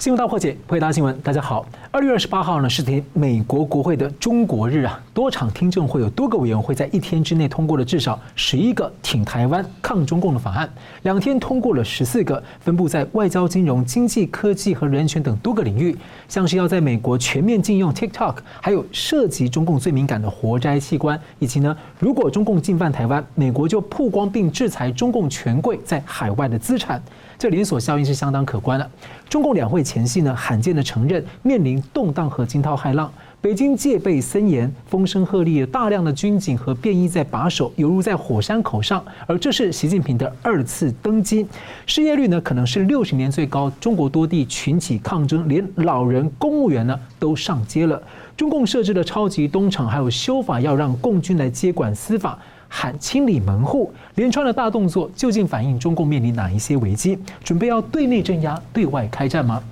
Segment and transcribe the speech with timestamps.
[0.00, 1.14] 新闻大破解，回答新闻。
[1.20, 10.66] 大家好，二月二十八号呢是天美国国会的中国日啊，多场听证会有多个委员会在一天之内通过了至少十一个挺台湾、抗中共的法案，
[11.02, 15.94] 两天通过了十四个，分布在外交、金融、经济、科技和人权等多个领域，
[16.26, 27.02] 像是要在美国全面禁用 TikTok，还有涉及中共最敏感的活摘器官，以及呢，如果中共进犯台湾，美国就曝光并制裁中共权贵在海外的资产。
[27.40, 28.90] 这连锁效应是相当可观的。
[29.26, 33.10] 中共两会前夕呢，罕见的承认面临动荡和惊涛骇浪，
[33.40, 39.02] 北京戒备森严，风声鹤唳，大量的军警和便衣在把守，犹如在火山口上。
[39.26, 41.46] 而这是习近平的二次登基，
[41.86, 43.72] 失业率呢可能是六十年最高。
[43.80, 48.02] 中国多地群起抗争，连老人、公务员呢都上街了。
[48.36, 52.38] 中共设置了超级东厂，还有修法要让共军来接管司法。
[52.72, 57.18] 喊清理门户，连串的大动作究竟反映中共面临哪一些危机？
[57.44, 59.62] 准备要对内镇压、对外开战吗？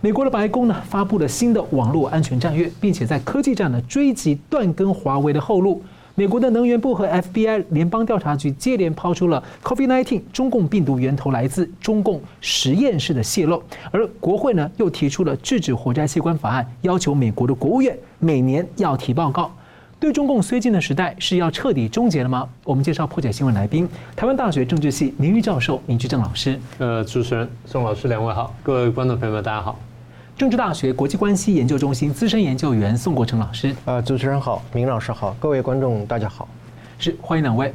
[0.00, 5.82] 美国的白宫呢发布了新的网络安全战略，并且在科技战呢追击断根华为的后路。
[6.14, 19.50] 美国的能源部和 FBI 联邦调查局接连抛出了 COVID-19 中共病毒源头来自中共实验室的泄露，而国会呢又提出了制止活摘器官法案，要求美国的国务院每年要提报告。
[20.00, 22.46] 对中共绥靖的时代是要彻底终结了吗？
[22.64, 26.58] 我们介绍破解新闻来宾，台湾大学政治系名誉教授明居正老师。
[26.78, 29.78] 呃，主持人宋老师两位好，各位观众朋友们大家好。
[30.36, 33.74] 政治大学国际关系研究中心资深研究员宋国成老师。
[33.84, 36.48] 呃，主持人好，明老师好，各位观众大家好。
[36.98, 37.72] 是，欢迎两位。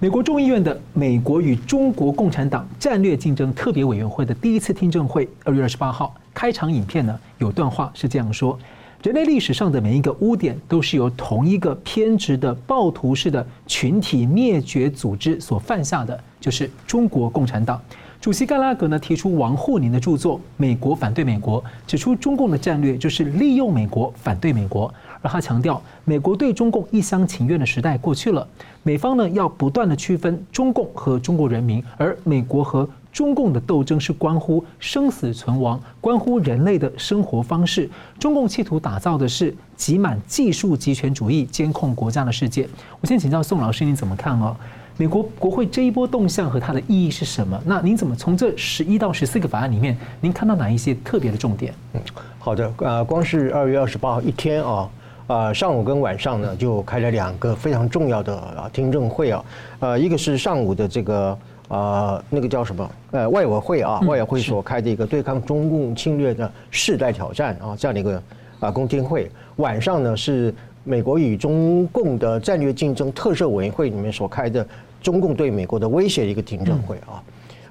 [0.00, 8.58] 美国众议院的美国与中国共产党战略竞争特别委员会的第一次听证会，二月二十八号开场影片呢，有段话是这样说。
[9.02, 17.80] 人类历史上的每一个污点，都是由同一个偏执的暴徒式的群体灭绝组织所犯下的，就是中国共产党。
[18.20, 28.46] 主席盖拉格呢提出王沪宁的著作《美国反对美国》，指出中共的战略就是利用美国反对美国，而他强调，美国对中共一厢情愿的时代过去了，
[28.82, 37.88] 美方呢要不断的区分中共和中国人民，而美国和中共的斗争是关乎生死存亡，关乎人类的生活方式。
[38.18, 42.68] 中共企图打造的是挤满技术集权主义、监控国家的世界。
[43.00, 44.54] 我先请教宋老师，您怎么看哦？
[44.96, 47.60] 美国国会这一波动向和它的意义是什么？
[47.64, 51.74] 那您怎么从这十一到十四个法案里面，您看到哪一些特别的重点？
[51.94, 52.00] 嗯，
[52.38, 54.90] 好的，呃，光是二月二十八号一天啊，
[55.26, 59.44] 呃，上午跟晚上呢，就开了两个非常重要的啊听证会啊，
[59.80, 61.36] 呃，一个是上午的这个。
[61.70, 62.90] 啊、呃，那个叫什么？
[63.12, 68.20] 呃，外委会啊，外委会所开的一个对抗中共侵略的世代挑战啊，这样的一个
[68.58, 69.30] 啊公听会。
[69.56, 74.66] 晚上呢是美国与中共的战略竞争特设委员会里面所开的
[75.00, 77.22] 中共对美国的威胁的一个听证会啊。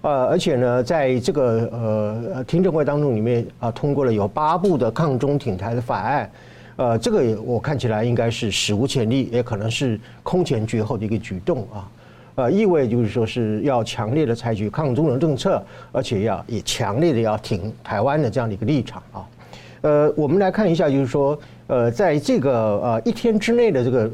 [0.02, 6.32] 呃，而且呢，在这个呃听证会当中里面啊，通过了有八部的抗中挺台的法案。
[6.78, 11.84] 呃，这个我看起来应该是史无前例，也可能是空前绝后的一个举动啊。
[12.40, 15.62] 呃，意味就是说是要强烈的采取抗中的政策，
[15.92, 19.28] 而且要也强烈的要挺台湾的这样的一个立场啊。
[19.82, 24.10] 呃，我们来看一下，就是说，呃，在这个呃一天之内的这个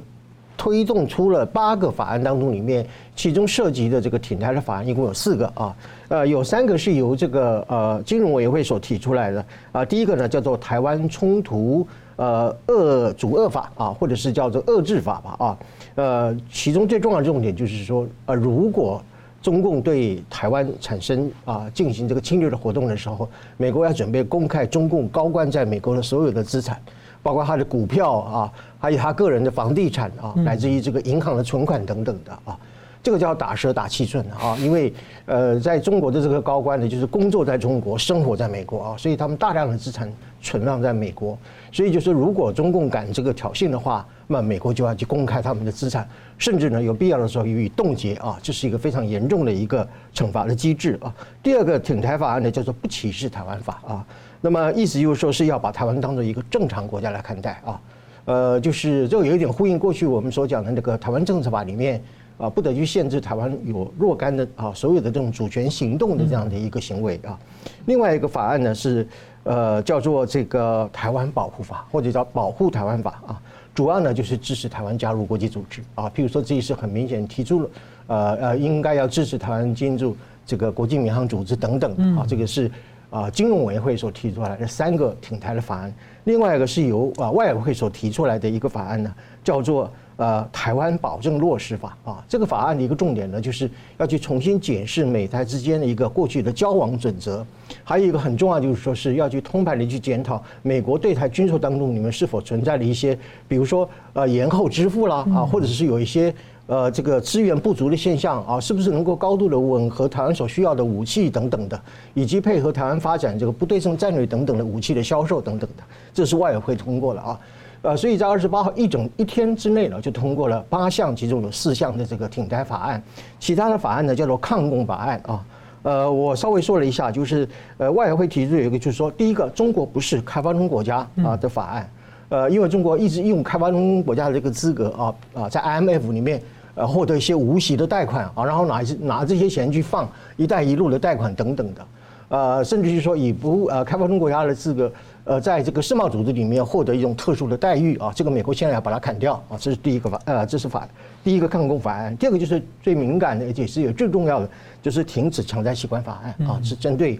[0.57, 2.83] 推动出了八个法案当中，里面
[3.15, 5.75] 其中涉及的这个挺台的法案一共有四个啊。
[6.07, 9.85] 呃，有三个是由这个呃金融委员会所提出来的啊。
[9.85, 15.57] 第一个呢叫做台湾冲突呃遏阻遏法啊，或者是叫做遏制法吧啊。
[15.95, 19.01] 呃，其中最重要的重点就是说，呃，如果
[19.41, 26.81] 中共对台湾产生啊进行这个侵略的活动的时候，美国要准备公开中共高官在美国的所有的资产，
[27.21, 32.57] 包括他的股票啊， 还有他个人的房地产啊，乃至于这个银行的存款等等的啊。
[33.03, 34.91] 这个叫打蛇打七寸啊，因为
[35.27, 40.11] 呃，在中国的这个高官呢，就是工作在中国，生活在美国啊，所以他们大量的资产
[40.41, 41.37] 存放在美国，
[41.75, 51.13] 所以就是如果中共敢这个挑衅的话，那美国就要去公开他们的资产，甚至呢有必要的时候予以冻结啊，这是一个非常严重的一个惩罚的机制啊。
[51.43, 54.07] 第二个挺台法案呢叫做不歧视台湾法啊，
[54.39, 57.81] 那么意思就是说是要把台湾当做一个正常国家来看待啊，
[58.23, 62.01] 呃，就是这有一点呼应过去我们所讲的那个台湾政策法里面。
[62.37, 67.39] 啊，不得去限制台湾有若干的啊，所有的这种主权行动的这样的一个行为啊。
[67.85, 69.07] 另外一个法案呢是
[69.45, 73.41] 呃叫做这个台湾保护法，或者叫保护台湾法啊。
[73.73, 76.11] 主要呢就是支持台湾加入国际组织啊。
[76.13, 77.69] 譬如说这一次很明显提出了
[78.07, 80.15] 呃呃应该要支持台湾进入
[80.45, 82.25] 这个国际民航组织等等啊。
[82.27, 82.69] 这个是
[83.09, 85.93] 啊金融委员会所提出来的三个挺台的法案。
[86.25, 89.13] 另外一个是由啊外委会所提出来的一个法案呢，
[89.43, 89.89] 叫做。
[90.17, 92.23] 呃台湾保证落实法啊。
[92.27, 97.45] 这个法案的一个重点呢，就是要去重新检视美台之间的一个过去的交往准则，
[97.83, 103.17] 还有一个很重要就是说是要去通盘的去检讨美国对台军售当中，你们是否存在了一些，
[103.47, 106.33] 比如说呃延后支付啦啊，或者是有一些。
[106.67, 111.79] 呃，这个资源不足的现象啊，是不是能够高度的吻合台湾所需要的武器等等的，
[112.15, 117.39] 以及配合台湾发展这个不对称战略等等的武器的销售等等的，这是外委会通过了啊。
[117.85, 123.01] 呃，所以在二十八号一整一天之内呢，就通过了八项，其中有四项的这个挺台法案，
[123.39, 125.45] 其他的法案呢叫做抗共法案啊。
[125.83, 127.47] 呃，我稍微说了一下，就是
[127.77, 131.89] 呃外委会提出有一个，就是说第一个，中国不是开发中国家啊的法案，
[132.29, 136.41] 呃，因为中国一直用开发中国家的这个资格啊啊，在 IMF 里面。
[136.77, 140.05] 呃，获得一些无息的贷款啊，然后拿拿这些钱去放
[140.35, 141.85] “一带一路”的贷款等等的，
[142.27, 144.91] 呃，甚至是说以不呃开发中国家的资格，
[145.25, 150.87] 呃，在这个世贸组织里面获得一种特殊的待遇啊，这个美国现在要把它砍掉啊，这是第一个法，呃，这是法
[151.23, 152.15] 第一个抗共法案。
[152.15, 154.47] 第二个就是最敏感的，而且是也最重要的，
[154.83, 157.19] 就是停止强拆器官法案啊，是针对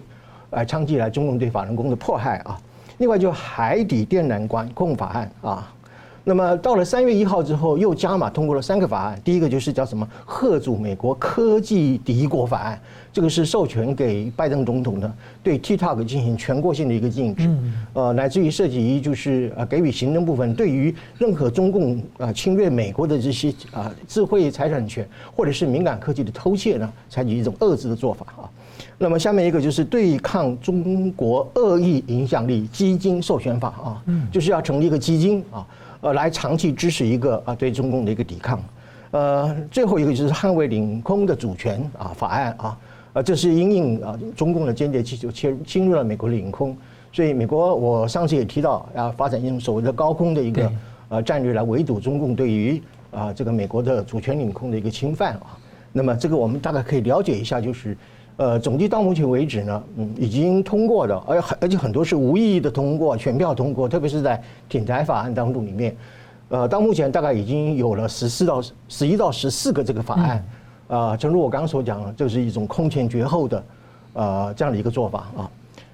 [0.50, 2.56] 呃长期以来中共对法轮功的迫害啊。
[2.98, 5.72] 另外就海底电缆管控法案啊。
[6.28, 9.16] 那么到了三月一号之后，又加码通过了三个法案。
[9.22, 12.80] 第一个就是叫什么“贺阻美国科技敌国法案”，
[13.14, 17.48] 这个是授权给拜登总统的，对 TikTok 进行全国性的一个禁止，
[17.92, 28.50] 呃，乃至于涉及于就是呃给予行政部分对于任何中共啊侵略美国的这些啊智慧财产权或者是敏感科技的偷窃呢，采取一种遏制的做法啊。
[28.98, 34.02] 那么下面一个就是对抗中国恶意影响力基金授权法啊，
[34.32, 35.64] 就是要成立一个基金啊。
[36.06, 38.62] 呃，来长期支持一个啊对中共的一个抵抗，
[39.10, 42.78] 呃，最后一个就是捍卫领空的主权啊法案啊，
[43.14, 46.76] 呃，这是因应啊中共的间谍气球切入侵入了美国的领空，
[47.10, 50.72] 所以美国我上次也提到啊发展一种所谓的高空的一个
[51.08, 52.80] 呃战略来围堵中共对于
[53.10, 55.58] 啊这个美国的主权领空的一个侵犯啊，
[55.90, 57.98] 那么这个我们大概可以了解一下就是。
[58.38, 65.96] 呃，总计到目前为止呢，嗯，已经通过的，而而且很多是无意义的通过，全票通过，特别是在挺台法案当中里面，
[66.50, 70.44] 呃，到目前大概已经有了十四到十一到十四个这个法案，
[70.88, 73.64] 啊，正如我刚刚所讲的，这是一种空前绝后的，
[74.12, 75.50] 呃，这样的一个做法啊。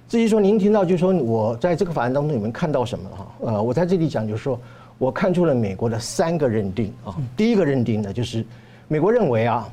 [0.08, 3.26] 至于说您听到就是说我在这个法案当中你们看到什么哈？
[3.42, 4.58] 呃，我在这里讲就是说
[4.98, 8.44] 我看出了美国的三个认定啊，第一个认定呢就是
[8.88, 9.68] 美国认为啊。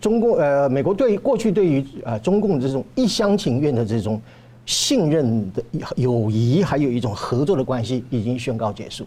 [0.00, 4.20] 中共呃，美国对过去对于呃中共这种一厢情愿的这种
[4.64, 5.62] 信任的
[5.96, 9.06] 友谊，还有一种合作的关系，已经宣告结束。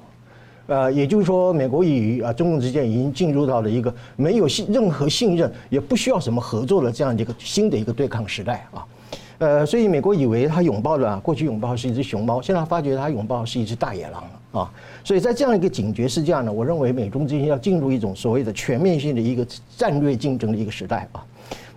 [0.67, 8.85] 呃，也就是说，美国与啊中共之间已经进入到了一个没有信任何信任，也不需要什么合作的这样的一个新的一个对抗时代啊。
[9.39, 14.71] 呃，所以美国以为他拥抱的过去拥抱是一只熊猫，现在发觉他拥抱是一只大野狼了啊！
[15.03, 19.45] 所以在这样一个警觉之下呢，我认为美中之间要进入一种所谓的全面性的一个
[19.77, 21.23] 战略竞争的一个时代啊。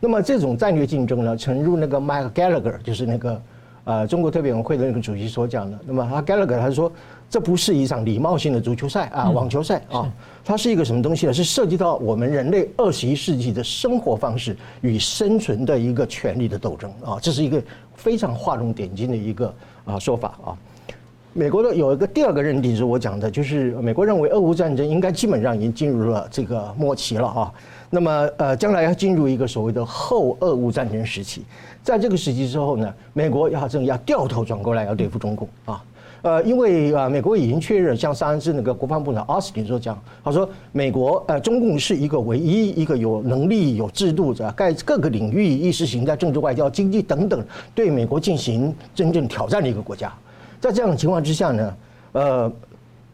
[0.00, 3.42] 那么这种战略竞争呢，诚如那个 Mike Gallagher 就是那个
[3.84, 6.90] 呃中国特别委员会的那个主席所讲的，那么他 Gallagher 他说。
[7.30, 10.08] 这不是一场礼貌性的足球赛啊，网球赛啊，
[10.44, 11.32] 它是一个什么东西呢？
[11.32, 17.60] 是涉及到我们人类二十一世纪的生活方式与生存的一个权力的斗争啊，这是一个
[17.96, 19.52] 非常画龙点睛的一个
[19.84, 20.54] 啊说法啊。
[21.36, 27.52] 美国的有一个第二个认定是我讲的，就是美国认为俄乌战争应该基本上已经进入了这个末期了啊。
[27.90, 31.42] 那么呃，将来要进入一个所谓的后俄乌战争时期，
[31.82, 35.82] 在这个时期之后呢，美国要正要掉头转过来要对付中共啊。
[36.22, 47.44] 呃，因为啊，美国已经确认，像上一次那个国防部长奥斯汀所讲，他说美国呃，中共是一个唯一一个有能力、有制度的，在各个领域、意识形态、政治、外交、经济等等，
[47.74, 50.12] 对美国进行真正挑战的一个国家。
[50.64, 51.76] 在这样的情况之下呢，
[52.12, 52.52] 呃，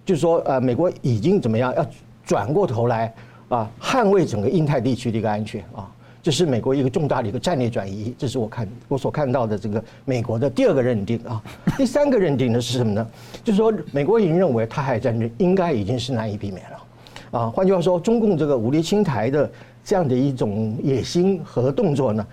[0.04, 1.84] 就是说呃，美国已经怎么样，要
[2.24, 3.12] 转过头来
[3.48, 5.90] 啊，捍卫整个印太地区的一个安全啊。
[6.22, 11.42] 这是美国一个重大的一个战略转移，这是我看我所看到的这个美国的第二个认定啊。
[11.76, 13.04] 第三个认定呢是什么呢？
[13.42, 17.50] 就是说美国已经认为台海战争应该已经是难以避免了啊。
[17.50, 19.50] 换句话说，中共这个武力侵台的
[19.84, 22.24] 这样的一种野心和动作呢，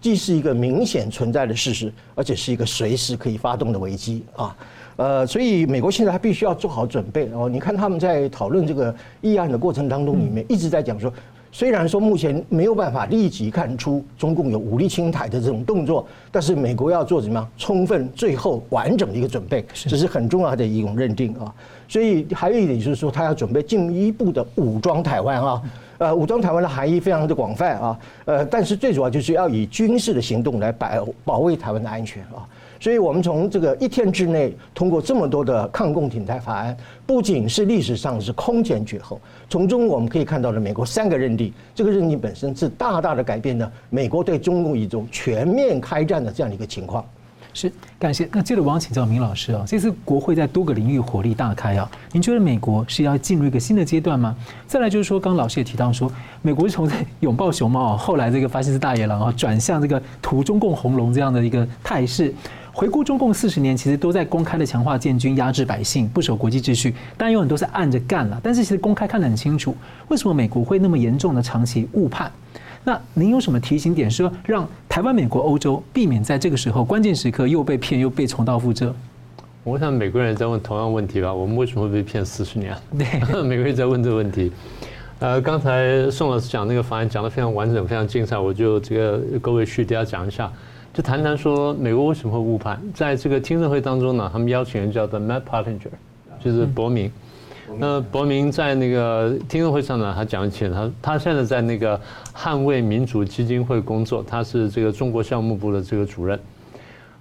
[0.00, 4.56] 既是一个明显存在的事实，而且是一个随时可以发动的危机啊。
[4.96, 7.48] 呃，所以美国现在还必须要做好准备哦。
[7.48, 11.12] 你看他们在讨论这个议案的过程当中，里面一直在讲说。
[11.52, 21.54] 虽然说目前没有办法立即看出中共有武力侵台的这种动作，但是美国要做怎么样充分、最后完整的一个准备，这是很重要的一种认定啊。
[21.88, 25.62] 所以还有一点就是说，他要准备进一步的武装台湾啊。
[25.98, 27.98] 呃，武装台湾的含义非常的广泛啊。
[28.24, 30.88] 呃，但是最主要就是要以军事的行动来保
[31.24, 32.46] 保卫台湾的安全啊。
[32.78, 36.76] 所以我们从这个一天之内通过这么多的抗共挺台法案，
[37.06, 47.02] 不仅是历史上是空前绝后，从中我们可以看到了美国三个认定，这个认定本身是大大的改变了美国对中共一种全面开战的这样的一个情况。
[47.56, 48.28] 是，感谢。
[48.32, 54.36] 那接着我想请教明老师啊，这次国会在多个领域火力大开啊，您觉得美国是要进入一个新的阶段吗？
[54.66, 56.86] 再来就是说，刚老师也提到说，美国是从
[57.20, 62.34] 拥抱熊猫啊，后来这个发现是大野狼啊，转向这个屠中共红龙这样的一个态势。
[62.74, 68.38] 回顾中共四十年，其实都在公开的强化建军、压制百姓、不守国际秩序，当然有很多是暗着干了。
[68.42, 69.74] 但是其实公开看得很清楚，
[70.08, 72.30] 为什么美国会那么严重的长期误判？
[72.86, 78.94] 那您有什么提醒点，说让台湾、美国、欧洲避免在这个时候关键时刻又被骗，又被重蹈覆辙？
[79.64, 82.76] 我想美国人在问同样问题吧，我们为什么会被骗四十年？
[82.96, 83.04] 对，
[83.42, 84.52] 美国人在问这个问题。
[85.18, 90.48] 呃，刚才宋老师讲那个法案讲得非常完整，非常精彩，我就这个各位续要讲一下，
[90.94, 92.80] 就谈谈说美国为什么会误判。
[92.94, 95.90] 在这个听证会当中呢，他们邀请人叫做 Matt Pottinger，
[96.38, 97.08] 就是伯明。
[97.08, 97.12] 嗯
[97.78, 102.00] 那伯明在那个听证会上呢，他讲起他他现在在那个
[102.34, 106.38] 捍卫民主基金会工作，他是这个中国项目部的这个主任。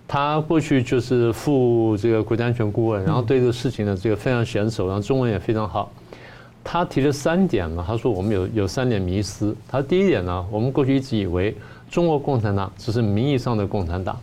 [0.08, 5.92] 他过去就是副这个国家安全顾问，然后对这个事情呢，这个非常娴熟，然后中文也非常好。
[6.64, 9.56] 他提了三点呢，他说我们有有三点迷思。
[9.68, 11.56] 他第一点呢，我们过去一直以为
[11.90, 14.16] 中国共产党只是名义上的共产党，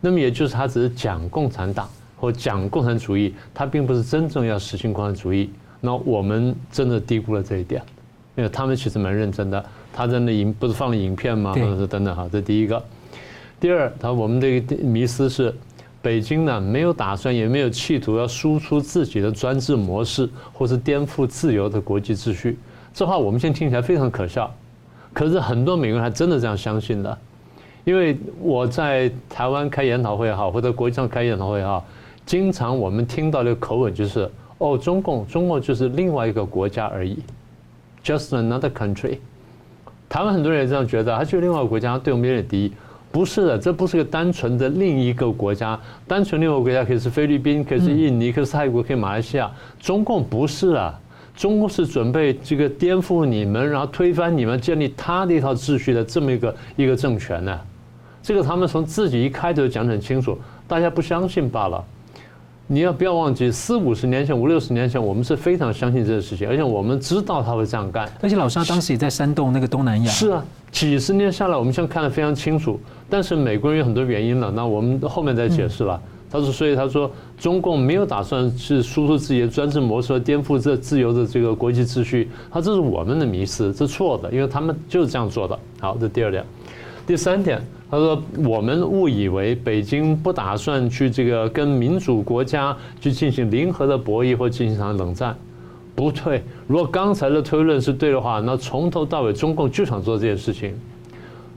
[0.00, 1.88] 那么也就是他只是讲共产党。
[2.22, 5.50] 或讲共产主义，他并不是真正要实行共产主义。
[5.80, 7.82] 那我们真的低估了这一点，
[8.36, 9.64] 因为他们其实蛮认真的。
[9.92, 11.52] 他在那影不是放了影片吗？
[11.52, 12.80] 或者是等等哈，这第一个。
[13.58, 15.52] 第二，他我们的一个迷思是，
[16.00, 22.56] 北京呢没有打算，也没有企图要输出自己的专制模式，或是颠覆自由的国际秩序。
[22.94, 24.48] 这话我们现在听起来非常可笑，
[25.12, 27.18] 可是很多美国人还真的这样相信的。
[27.82, 31.84] 因为我在台湾开研讨会也好，或者国际上开研讨会也好。
[32.24, 37.18] 经常我们听到的口吻就是：哦，中共，中共就是另外一个国家而已
[38.04, 39.18] ，just another country。
[40.08, 42.72] 台湾很多人也这样觉得，他就是另外一个国家，对我们有点敌意。
[43.10, 49.50] 不是的，这不是个单纯的另一个国家，单纯另外一个国家可以是菲律宾，可以是印尼，可以是泰国，可以马来西亚。
[49.78, 50.98] 中共不是啊，
[51.36, 57.60] 中共是准备这个颠覆你们，然后推翻你们，建立他的一套秩序的这么一个一个政权呢。
[58.22, 61.84] 这个他们从自己一开头讲得很清楚，大家不相信罢了。
[62.68, 68.10] 你要不要忘记，四五十年前、五六十年前，我们是非常相信这个事情，而且我们知道他会这样干。
[68.22, 70.10] 而且老沙当时也在煽动那个东南亚。
[70.10, 72.80] 是啊，几十年下来，我们现在看得非常清楚。
[73.10, 76.00] 但是美国人有很多原因了，那我们后面再解释了。
[76.30, 82.30] 他说，所以他说，中共没有打算去输出自己的专制模式，颠覆这自由的这个国际秩序。
[82.50, 85.58] 他这是我们的迷失，这错的，因为他们就是这样做的。
[85.78, 86.42] 好，这第二点，
[87.06, 87.60] 第三点。
[87.92, 95.36] 他说：“我们误以为北京不打算去这个跟民主国家去进行零和的博弈或进行一场冷战，
[95.94, 96.42] 不对。
[96.66, 100.74] 如果刚才的推论是对的话，那从头到尾中共就想做这件事情。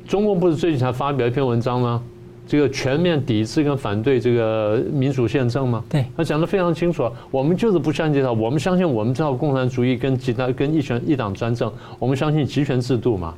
[0.06, 2.04] 中共不是最近才发表一篇文章吗？
[2.46, 5.82] 这个全面抵制跟反对这个民主宪政吗？
[5.88, 7.10] 对，他讲得非常清楚。
[7.32, 13.34] 我们就是不相信这套，我们相信我们这套共产主义跟其他跟一权一党专政，我们相信集权制度嘛。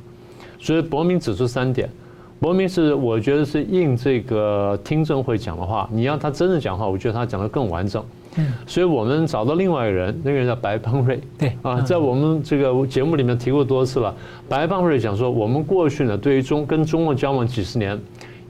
[0.58, 1.88] 所以伯明指出三点。”
[2.40, 8.04] 伯明是，我觉得是应这个听证会讲的话，你让他真的讲话，我觉得他讲的更完整。
[8.36, 11.20] 嗯，所以我们找到另外一个人，那个人叫白邦瑞。
[11.36, 14.14] 对啊，在我们这个节目里面提过多次了。
[14.48, 17.98] 白邦瑞讲说，我们过去呢，对于中跟中国交往几十年，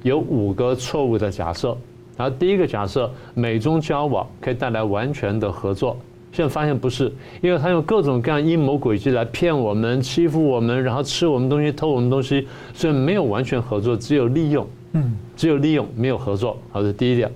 [0.02, 1.74] 有五个错误的假设。
[2.14, 5.96] 然后第一个假设，美中交往可以带来完全的合作。
[6.32, 14.66] 现在发现不是，因为他用各种各样阴谋诡计来骗我们、欺负我们，然后吃我们东西、偷我们东西，所以没有完全合作，只有利用。
[14.92, 16.56] 嗯，只有利用，没有合作。
[16.70, 17.30] 好，这是第一点。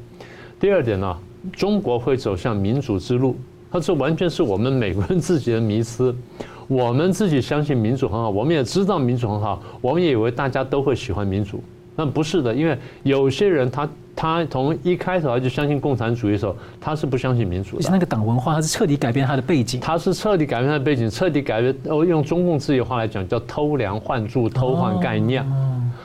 [0.61, 1.16] 第二点呢，
[1.52, 3.37] 中国会走向民主之路，
[3.70, 6.14] 他这完全是我们美国人自己的迷思。
[6.68, 11.62] 我们自己相信民主很好，我们也知道民主很好，我们也以为大家都会喜欢民主，
[11.96, 13.88] 但不是的，因为有些人他。
[14.14, 17.78] 他从一开始他就相信共产主义的时候，他是不相信民主的。
[17.78, 19.80] 而且那个党文化，他是彻底改变他的背景。
[19.80, 21.75] 他是彻底改变他的背景，彻底改变。
[21.84, 25.42] 哦用中共自己的话来讲，叫偷梁换柱、偷换概念。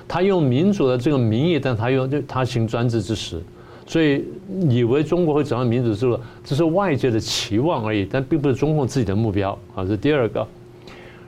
[0.07, 3.43] 他用民主的这个名义，但他用就他行专制之实，
[3.85, 4.23] 所以
[4.69, 9.51] 以为中国会走向民主之路，这是外界的期望而已，但并不是中共自己的目标。
[9.75, 10.47] 啊，这是第二个。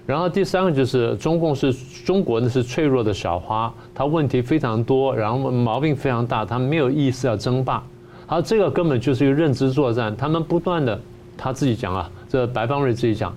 [0.10, 1.72] 然后第三个就是中共是
[2.04, 7.84] 中国呢是脆弱的小花，它问题非常多，然后毛病非常大，它没有意思要争霸，
[8.26, 10.18] 而这个根本就是一个认知作战。
[10.18, 11.00] 他们不断的
[11.38, 13.32] 他自己讲啊，这白邦瑞自己讲，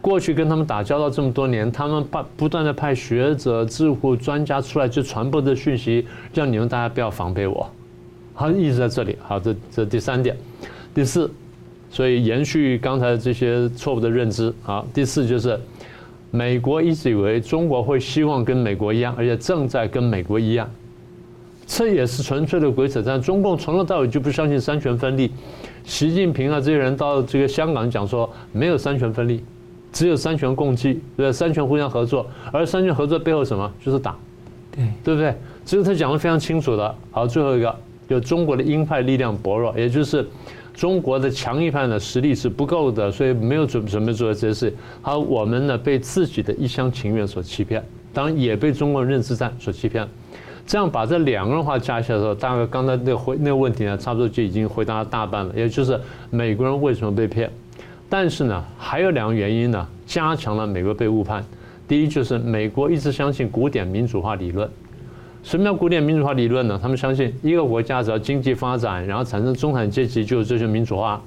[0.00, 7.70] 过去跟他们打交道这么多年，他们派不断的派学者、智库专家出来就传播的讯息，叫你们大家不要防备我，
[8.34, 9.16] 好，一直在这里。
[9.22, 10.36] 好，这这第三点，
[10.92, 11.30] 第四，
[11.88, 14.52] 所以延续刚才这些错误的认知。
[14.64, 15.56] 好，第四就是
[16.36, 20.68] 美国一直以为中国会希望跟美国一样，而且正在跟美国一样，
[21.66, 23.20] 这也是纯粹的鬼扯淡。
[23.22, 25.32] 中共从头到尾就不相信三权分立。
[25.84, 29.42] 习近平啊，这些人到这个香港讲说没有三权分立，
[29.90, 32.26] 只有三权共济，对，三权互相合作。
[32.52, 33.72] 而三权合作背后什么？
[33.82, 34.14] 就是党，
[34.70, 35.34] 对，对不对？
[35.64, 36.94] 这个他讲的非常清楚的。
[37.10, 37.74] 好，最后一个，
[38.10, 40.26] 就中国的鹰派力量薄弱，也就是
[40.76, 44.72] 中国的强硬派的实力是不够的，所以没有准准备做这些事。
[45.00, 50.06] 好，我们呢被自己的一厢情愿所欺骗，当然也被中国认知战所欺骗。
[50.66, 55.54] 这样把这两个人话加起来的时候，大概刚才那个回那个问题呢，差不多就已经回答了大半了。
[55.56, 57.50] 也就是美国人为什么被骗？
[58.10, 61.42] 但是呢，还有两个原因呢，加强了美国被误判。
[61.88, 64.68] 第一就是美国一直相信古典民主化理论。
[65.46, 66.76] 什么叫古典民主化理论呢？
[66.82, 71.22] 他们相信一个国家只要经济发展，然后产生中产阶级，就追求民主化。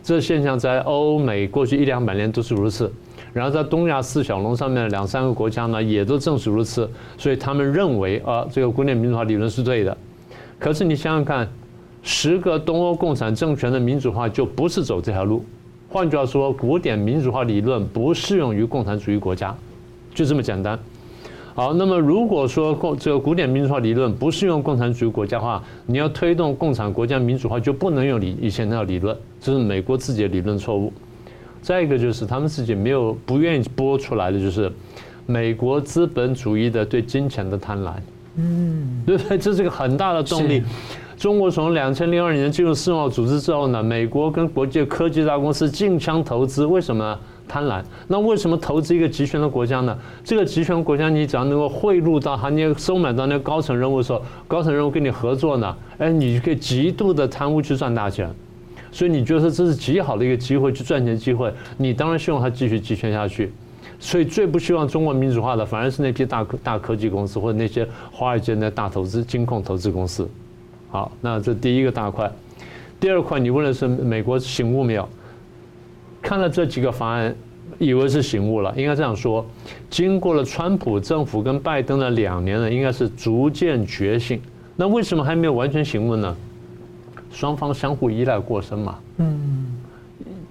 [0.00, 2.88] 这现象在欧美过去一两百年都是如此。
[3.32, 6.88] 然后在东亚四小龙上面两三个国家呢，也都正是如此，
[7.18, 9.98] 所以他们认为啊，这个古典民主化理论是对的。
[10.56, 11.48] 可是你想想看，
[12.00, 15.44] 十个东欧共产政权的民主化就不是走这条路。
[15.88, 19.52] 换句话说，古典民主化理论不适用于共产主义国家，
[20.14, 20.78] 就这么简单。
[21.54, 30.92] 好，那么如果说共这个古典民主化理论不适用共产主义国家的话，你要推动共产国家民主化就不能用理以前那套理论，这是美国自己的理论错误。
[31.62, 34.70] 再一个就是他们自己没有不愿意播出来的，就是
[35.26, 37.92] 美国资本主义的对金钱的贪婪，
[38.34, 39.38] 嗯，对不对？
[39.38, 40.60] 这是一个很大的动力。
[41.16, 47.18] 中国从两千零二年进入世贸组织之后呢，美国跟国际科技大公司竞相投资，为什么呢？
[47.48, 47.82] 贪婪。
[48.08, 49.96] 那为什么投资一个集权的国家呢？
[50.22, 58.28] 这个集权国家，你只要能够贿赂到他，你收买到那个高层人物的时候，高层人物跟你合作呢，哎，你就可以极度的贪污去赚大钱。
[58.90, 63.52] 所以你觉得这是极好的一个机会去赚钱机会，你当然希望它继续集权下去。
[63.98, 70.28] 所以最不希望中国民主化的，反而是那批大大科技公司或者那些华尔街的大投资、金控投资公司。
[70.90, 72.30] 好，那这第一个大块。
[73.00, 75.08] 第二块，你问的是美国醒悟没有？
[76.24, 77.36] 看了这几个方案，
[77.78, 78.72] 以为是醒悟了。
[78.78, 79.44] 应该这样说，
[79.90, 84.40] 经过了川普政府跟拜登的两年呢，应该是逐渐觉醒。
[84.74, 86.34] 那为什么还没有完全醒悟呢？
[87.30, 89.66] 双方相互依赖过深嘛，嗯，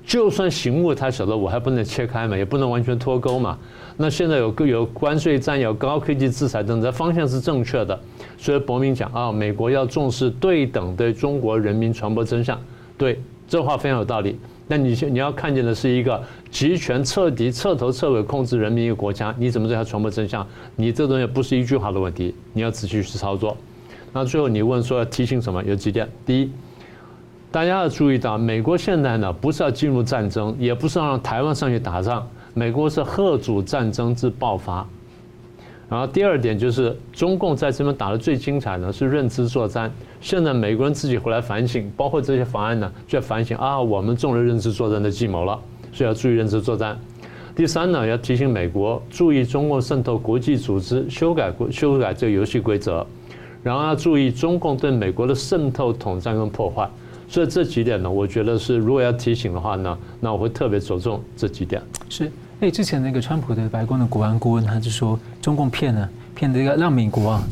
[0.05, 3.57] 就算醒悟，他晓得我还不能切开嘛，也不能完全脱钩嘛。
[3.97, 7.99] 那现在有个有关税战，有高科技制裁等等，方向是正确的。
[8.37, 12.59] 所以伯明讲啊，美国要重视对等对中国人民传播真相，
[12.95, 14.37] 对，这话非常有道理。
[14.67, 20.45] 那你你要看见的是一个集权彻底彻头彻尾控制人民一个国家，你怎么对他传播真相？
[20.75, 23.57] 你这东西不是一句话的问题，你要仔细去操作。
[24.13, 25.63] 那最后你问说要提醒什么？
[25.63, 26.51] 有几点，第一。
[27.51, 34.87] 大家要注意到，美国现在呢不是要进入战争，也不是让台湾上去打仗，美国是吓阻战争之爆发。
[35.93, 39.91] 然后第二点就是，中共在这边打的最精彩呢是认知作战。
[40.19, 45.59] 现在美国人自己回来反省，包括这些法案呢，就要反省啊，我们中了认知作战的计谋了，
[45.91, 46.97] 所以要注意认知作战。
[47.55, 53.05] 第三呢，要提醒美国注意中共渗透国际组织，修改修改这个游戏规则，
[53.61, 56.89] 然后要注意中共对美国的渗透、统战跟破坏。
[57.27, 61.79] 所以这几点呢，我觉得是如果要提醒的话呢，那我会特别着重这几点。
[62.09, 62.31] 是，
[62.63, 67.43] 哎，之前那个川普的白宫的国安顾问，他就说中共骗了，骗这个让美国啊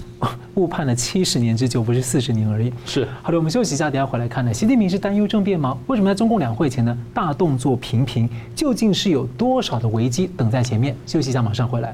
[0.54, 2.71] 误判了七十年之久，不是四十年而已。
[2.86, 3.06] 是。
[3.21, 4.54] 好的，我们休息一下，等下回来看呢。
[4.54, 5.78] 习近平是担忧政变吗？
[5.88, 8.30] 为什么在中共两会前呢大动作频频？
[8.56, 10.95] 究竟是有多少的危机等在前面？
[11.06, 11.93] 休息一下，马上回来。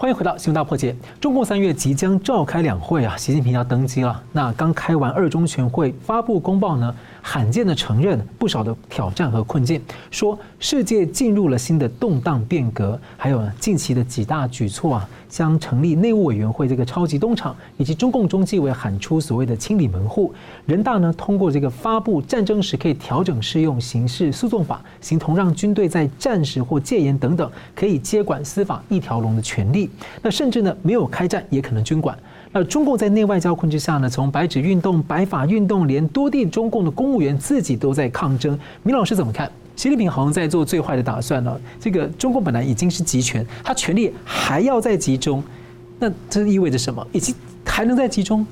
[0.00, 0.94] 欢迎回到《新闻大破解》。
[1.20, 4.18] 中共三月即将召开两会啊，习近平要登基了。
[4.32, 9.78] 那刚开完二中全会，发布公报呢，罕见的承认不少的挑战和困境，
[10.10, 12.98] 说世界进入了新的动荡变革。
[13.18, 20.32] 还有呢，近期的几大举措啊，将成立内务委员会这个超级东厂，以及中共中纪委喊出所谓的清理门户。
[20.64, 29.89] 人大呢通过这个发布战争时可以调整适用刑事诉讼法，形同让军队在战时或戒严等等可以接管司法一条龙的权利。
[30.22, 32.16] 那甚至呢，没有开战也可能军管。
[32.52, 38.58] 那中共在内外交困之下呢，从白纸运动、白法运动，连多地中共的公务员自己都在抗争。
[38.82, 39.50] 米老师怎么看？
[39.76, 41.58] 习近平好像在做最坏的打算呢？
[41.78, 45.42] 这个中共本来已经是集权，他权力还要再集中，
[45.98, 47.06] 那这意味着什么？
[47.12, 48.44] 已经还能再集中？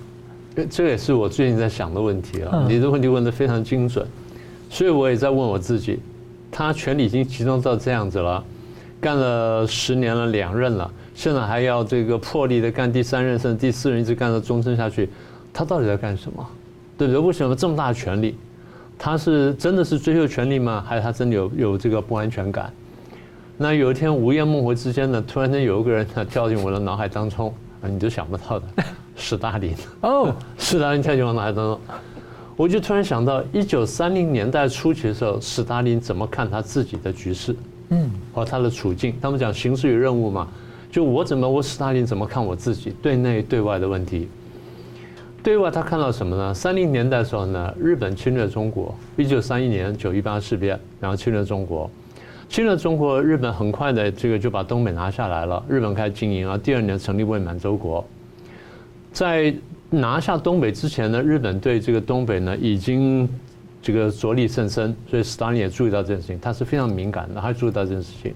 [0.71, 2.65] 这也是我最近在想的问题啊。
[2.69, 4.07] 你的问题问得非常精准，
[4.71, 6.01] 所以我也在问我自己：
[6.51, 8.43] 他权力已经集中到这样子了。
[9.01, 15.09] 干了十年了，两任了，现在还要这个破例的干第三任，甚至第四任，一直干到终身下去，
[15.53, 16.47] 他到底在干什么？
[16.97, 17.21] 对不对？
[17.21, 18.37] 为什么这么大的权力？
[18.99, 20.85] 他是真的是追求权力吗？
[20.87, 22.73] 还是他真的有有这个不安全感？
[23.57, 28.67] 那有一天午夜梦回之间呢，突然间有一个人他跳进我的脑海当中，啊，你都想不到的，
[29.15, 31.81] 史大林哦， 史大林跳进我脑海当中，
[32.57, 37.55] 我就突然想到一九三零年代初期的时候，史大林怎么看他自己的局势，
[37.91, 39.15] 嗯，和他的处境。
[39.21, 40.49] 他们讲形势与任务嘛，
[40.91, 44.29] 就我怎么我斯大林怎么看我自己对内对外的问题。
[45.43, 46.53] 对外他看到什么呢？
[46.53, 51.91] 三零年代的时候呢，日本侵略中国，一九三一年九一八事变，然后侵略中国。
[52.49, 55.63] 侵略中国，日本很快的这个就把东北拿下来了。
[55.69, 58.05] 日本开始经营啊，第二年成立伪满洲国。
[59.13, 59.55] 在
[59.91, 63.29] 拿下东北之前呢，日本对这个东北呢已经
[63.81, 68.35] 这个着力甚深，所以斯大林也注意到这件事情，他是非常敏感的，他注意到这件事情，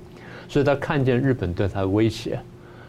[0.49, 2.39] 所以他看见日本对他的威胁，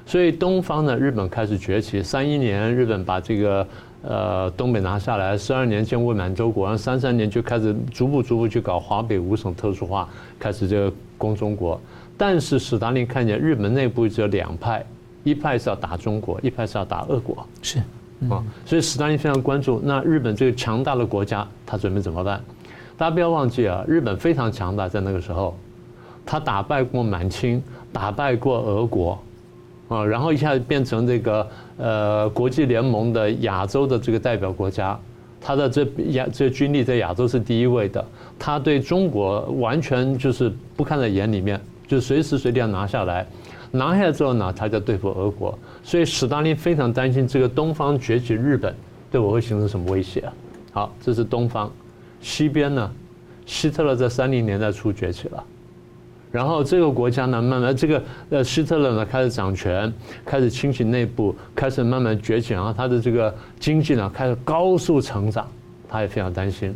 [0.06, 2.02] 所以东方呢，日本开始崛起。
[2.04, 3.68] 三一年，日本把这个。
[4.06, 11.80] 呃，东北拿下来，十二年建伪满洲国，然后三三年就开始逐步逐步去搞华北五省特殊化，开始这个攻中国。
[12.18, 14.86] 但是史达林看见日本内部只有两派，
[15.24, 17.48] 一派是要打中国，一派是要打俄国。
[17.62, 17.82] 是，
[18.30, 22.42] 啊、所以史达林非常关注那日本这个强大的国家，他准备怎么办？
[22.98, 25.58] 大家不要忘记啊，日本非常强大，在那个时候，
[26.26, 29.20] 他打败过满清，打败过俄国。
[29.90, 34.98] 啊，然后一下子变成这个呃国际联盟的亚洲的这个代表国家，
[35.42, 38.04] 他的这亚这军力在亚洲是第一位的，
[38.40, 43.28] 他对中国完全就是不看在眼里面，就随时随地要拿下来，
[43.76, 48.76] 拿下来之后呢，他就对付俄国，所以史大林非常担心这个东方崛起日本
[49.12, 50.34] 对我会形成什么威胁啊。
[50.72, 51.72] 好，这是东方，
[52.22, 52.92] 西边呢，
[53.48, 55.44] 希特勒在三零年代初崛起了。
[56.32, 59.92] 然后这个国家呢，慢慢这个呃希特勒呢开始掌权，
[60.24, 65.48] 开始清洗内部，开始慢慢崛起，然后他的这个经济呢开始高速成长，
[65.90, 66.76] 他也非常担心，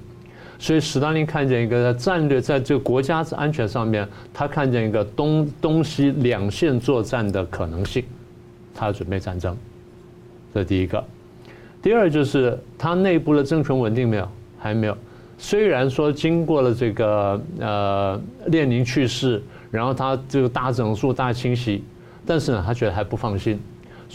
[0.59, 8.03] 所以史丹林看见一个在战略在这个国家安全上面，他看见一个东东西两线作战的可能性，
[8.73, 9.55] 他准备战争，
[10.53, 11.03] 这是第一个。
[11.81, 14.27] 第二就是他内部的政权稳定没有？
[14.57, 14.97] 还没有。
[15.37, 21.83] 虽然说经过了这个呃列宁去世，然后他这个大整肃大清洗，
[22.25, 23.59] 但是呢，他觉得还不放心，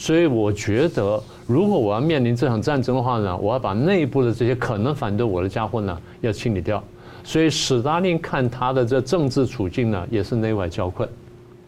[0.02, 6.82] 所以我觉得如果我要面临这场战争的话呢，我要把内部的这些可能反对我的家伙呢要清理掉。
[7.22, 11.08] 所以史达林看他的这政治处境呢也是内外交困，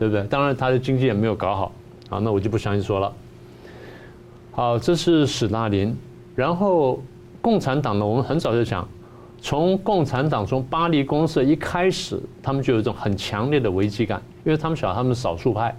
[0.01, 0.25] 对不对？
[0.25, 1.73] 当然他的经济也没有搞好
[2.11, 3.13] 啊，那我就不详细说了。
[4.51, 5.97] 好，这是史达林，
[6.35, 7.01] 然后
[7.41, 8.85] 共产党呢，我们很早就讲。
[9.41, 15.73] 从共产党从巴黎公社一开始，他们就有一种很强烈的危机感，因为他们晓得他们少数派。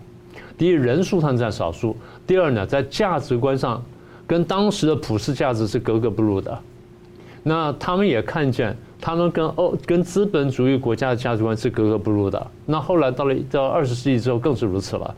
[0.57, 3.83] 第一，人数上占少数；第二呢，在价值观上
[4.25, 6.57] 跟当时的普世价值是格格不入的。
[7.43, 12.47] 那他们也看见，他们跟欧跟资本主义国家的价值观是格格不入的。
[12.65, 15.13] 那后来到了到二十世纪之后，更是如此了。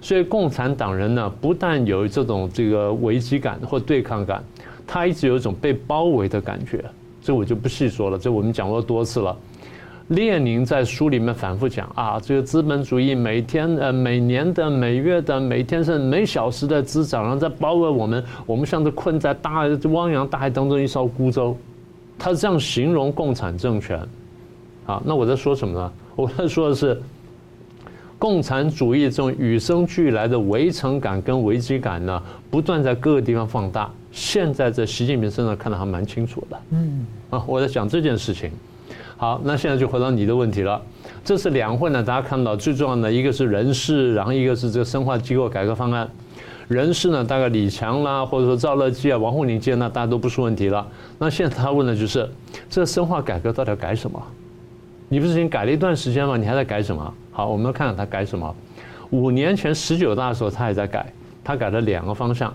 [0.00, 4.44] 所以共产党人呢，不但有这种这个危机感或对抗感，
[4.86, 6.84] 他一直有一种被包围的感觉。
[7.22, 9.34] 这我就不细说了，这我们讲过多次了。
[10.08, 21.56] 列宁在书里面反复讲啊，这个资本主义每天呃每年的、每月的、每天甚至每小时的滋长，然后在包围我们，我们像是困在大汪洋大海当中一艘孤舟。
[22.18, 23.98] 他是这样形容共产政权。
[24.86, 25.92] 啊，那我在说什么呢？
[26.14, 27.00] 我在说的是，
[28.18, 33.90] 共产主义这种与生俱来的围城感跟危机感呢，不断在各个地方放大。
[34.12, 38.50] 现在在习近平身上看得还蛮清楚的，嗯，啊，我在讲这件事情。
[39.16, 40.80] 好，那现在就回到你的问题了。
[41.24, 46.08] 这次两会呢，大家看到最重要的一个是人事，然后一个是这个深化机构改革方案。
[46.68, 50.86] 人事呢，大概李强啦，或者说赵乐际啊、王沪宁接，那大家都不是问题了。
[51.18, 52.28] 那现在他问的就是，
[52.68, 54.22] 这深化改革到底要改什么？
[55.08, 56.36] 你不是已经改了一段时间吗？
[56.36, 57.14] 你还在改什么？
[57.30, 58.54] 好，我们看看他改什么。
[59.10, 61.12] 五年前十九大的时候，他也在改，
[61.44, 62.52] 他改了两个方向。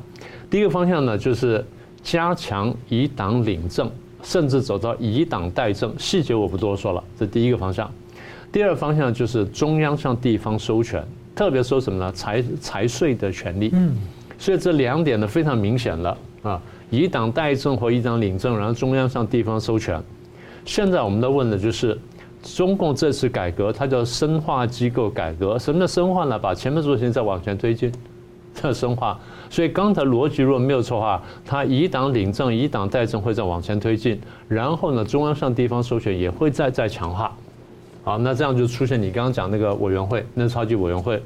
[0.50, 1.64] 第一个方向呢，就是
[2.02, 3.90] 加强以党领政，
[4.24, 7.04] 甚至走到以党代政，细节我不多说了。
[7.18, 7.90] 这第一个方向。
[8.52, 11.06] 第二个方向就是中央向地方收权，
[11.36, 12.12] 特别收什么呢？
[12.12, 13.70] 财财税的权利。
[13.74, 13.96] 嗯。
[14.38, 20.02] 所以这两点呢，非常明显了啊，以党代政或以党领政，然后中央向地方收权。
[20.66, 21.98] 现在我们在问的就是，
[22.42, 25.60] 中共这次改革，它叫深化机构改革。
[25.60, 26.40] 什么叫深化呢？
[26.40, 27.92] 把前面做的事情再往前推进。
[28.60, 29.18] 特深化，
[29.50, 34.20] 所以刚才逻辑如果没有错的话，他以党领政、以党代政会再往前推进，
[34.50, 37.34] 然后呢，中央向地方授权也会再再强化。
[38.04, 41.22] 好，那这样就出现你刚刚讲那个委员会，那超级委员会。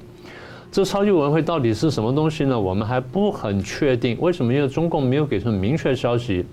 [0.71, 2.59] 这超级委员会到底是什么东西呢？
[2.59, 4.17] 我们还不很确定。
[4.19, 4.53] 为什么？
[4.53, 6.45] 因为中共没有给出明确消息。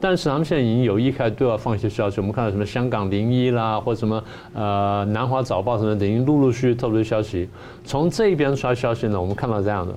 [0.00, 4.22] 但是他们现在已经有意开始对外放一些消息，我们看到什么香港零一啦，或什么
[4.54, 7.48] 呃南华早报什么的，已经陆陆续续透露消息。
[7.84, 9.92] 从这边出来消息呢，我们看到这样的：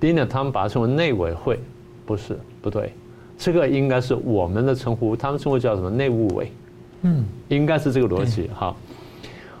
[0.00, 1.60] 第一呢，他们把它称为内委会，
[2.06, 2.92] 不是不对，
[3.38, 6.50] 这个应该是我们的称呼，他们称呼叫什么内务委，
[7.02, 8.48] 嗯，应该是这个逻辑。
[8.54, 8.74] 好，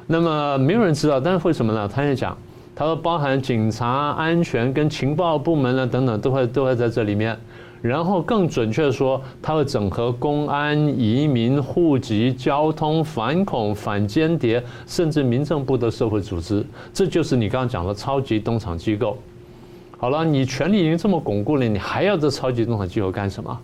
[0.06, 1.86] 那么没有人知道，但是为什么呢？
[1.86, 2.36] 他也讲，
[2.74, 7.36] 他说包含警察、安全跟情报部门呢等等，都会都会在这里面。
[7.82, 16.62] 然后更准确的说，它会整合公安、移民、户籍、交通、反恐、反间谍，甚至民政部的社会组织。
[16.92, 19.16] 这就是你刚刚讲的超级东厂机构。
[20.00, 23.60] 好了，你权力已经这么巩固了，你还要这超级东厂机构干什么？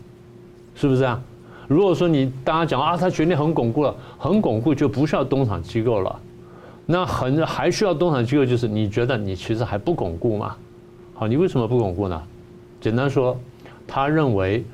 [0.75, 1.19] 是不是啊？
[1.67, 6.21] 如果说你大家讲啊，他权力很巩固了，很巩固就不需要东厂机构了。
[6.85, 10.55] 那很还需要东厂机构，就是你觉得你其实还不巩固吗？
[11.15, 12.23] 好，你为什么不巩固呢？
[12.81, 13.35] 简单说。
[13.89, 14.65] 他认为，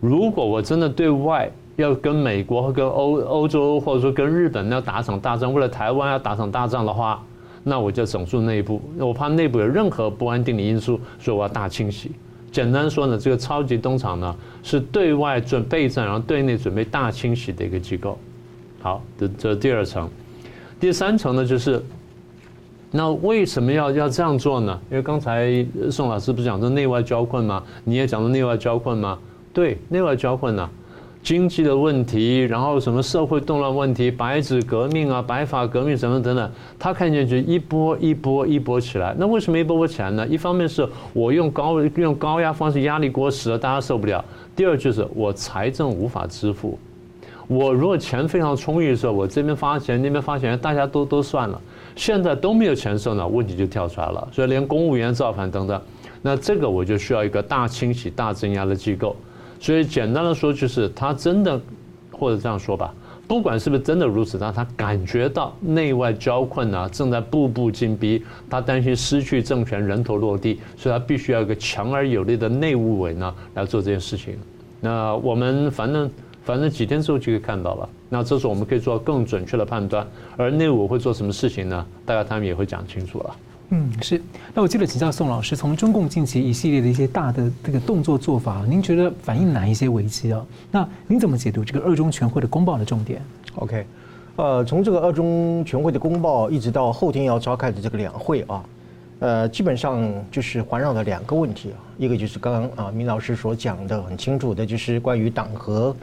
[0.00, 7.22] 如果我真的对外要跟美国和跟欧欧洲，或者说跟日本要打场大仗，为了台湾要打场大仗的话，
[7.68, 12.12] 那我就整肃内部，我怕内部有任何不安定的因素，所以我要大清洗。
[12.52, 18.16] 简单说呢，这个超级东厂呢是对外准备战，然后对内准备大清洗的一个机构。
[18.80, 20.08] 好，这这第二层，
[20.78, 21.82] 第三层呢就是。
[22.92, 24.80] 那为什么要要这样做呢？
[24.90, 27.62] 因为刚才宋老师不是讲的内外交困吗？
[27.82, 29.18] 你也讲的内外交困吗？
[29.52, 30.70] 对，内外交困呢，
[31.26, 39.12] 经济的问题，然后什么社会动乱问题，白纸革命啊，白发革命什么等等，他看见就一波一波一波起来。
[39.18, 40.24] 那为什么一波波起来呢？
[40.28, 46.78] 一方面是我用高用高压方式压力过时了，大家受不了；第二就是我财政无法支付。
[47.48, 51.60] 我如果钱非常充裕的时候，我这边发钱，那边发钱，大家都都算了。
[51.96, 54.28] 现在都没有钱收呢，问题就跳出来了。
[54.30, 55.82] 所以连公务员造反等等，
[56.22, 59.16] 那这个我就需要一个大清洗、大镇压的机构。
[59.60, 61.60] 所以简单的说，就是他真的，
[62.10, 62.94] 或者这样说吧，
[63.26, 74.36] 不管是不是真的如此，但他感觉到内外交困啊，正在步步紧逼，他担心失去政权、人头落地，所以他必须要一个强而有力的内务委呢来做这件事情。
[74.80, 76.10] 那我们反正。
[76.46, 80.06] 反正几天之后就可以看到了，那这时候我们可以做更准确的判断。
[80.36, 81.84] 而内务会做什么事情呢？
[82.04, 83.36] 大概他们也会讲清楚了。
[83.70, 84.20] 嗯，是。
[84.54, 90.46] 那我记得请教宋老师，从中共近期一系列的一些大的这个动作做法，您觉得反映哪一些危机啊？
[90.70, 93.20] 那您怎么解读这个二中全会的公报的重点
[93.56, 93.86] ？OK，
[94.36, 98.64] 呃，从这个二中全会的公报一直到后天要召开的这个两会啊，
[99.18, 100.00] 呃，基本上
[100.30, 105.94] 就是环绕了两个问题啊，一个就是刚刚啊明老师所讲的很清楚的，就是关于党和。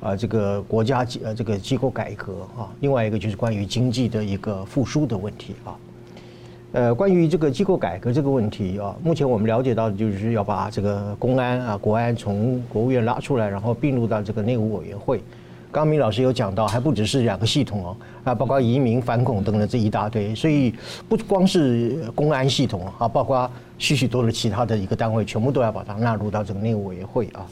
[0.00, 5.74] 啊，这个国家机呃，这个机构改革啊，另外一个就是关于经济的一个复苏的问题啊。
[6.72, 15.22] 呃，关于这个机构改革这个问题啊，目前我们了解到的就是要把这个公安啊、国安从国务院拉出来，然后并入到这个内务委员会。
[15.70, 20.74] 刚明老师有讲到，还不只是两个系统哦，啊，包括移民、反恐等等这一大堆，所以
[21.08, 27.46] 不光是公安系统啊，包括许许多多的其他的一个单位，全部都要把它纳入到这个内务委员会啊。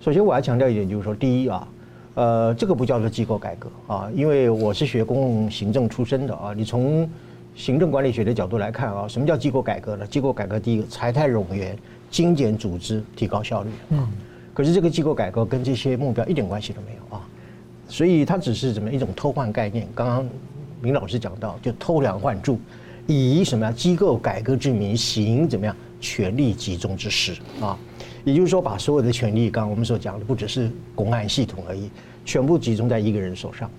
[0.00, 1.68] 首先，我要强调一点，就是说，第一啊，
[2.14, 6.52] 呃，这个不叫做机构改革啊，因为我是学公共行政出身的啊。
[6.56, 7.08] 你从
[7.54, 10.06] 行政管理学的角度来看啊，什么叫机构改革呢？
[10.06, 11.76] 机构改革第一个，财泰冗员，
[12.10, 13.70] 精简组织，提高效率。
[13.90, 14.08] 嗯。
[14.54, 17.26] 可是这个机构改革跟这些目标一点关系都没有啊，
[17.88, 19.88] 所以它只是怎么一种偷换概念。
[19.94, 20.28] 刚刚
[20.80, 22.58] 明老师讲到，就偷梁换柱，
[23.06, 23.72] 以什么呀？
[23.72, 25.74] 机构改革之名行怎么样？
[26.00, 27.78] 权力集中之实啊。
[28.24, 31.90] 也就是说，把所有的权力，刚刚我们所讲的，不只是公安系统而已，
[32.24, 33.70] 全部集中在一个人手上，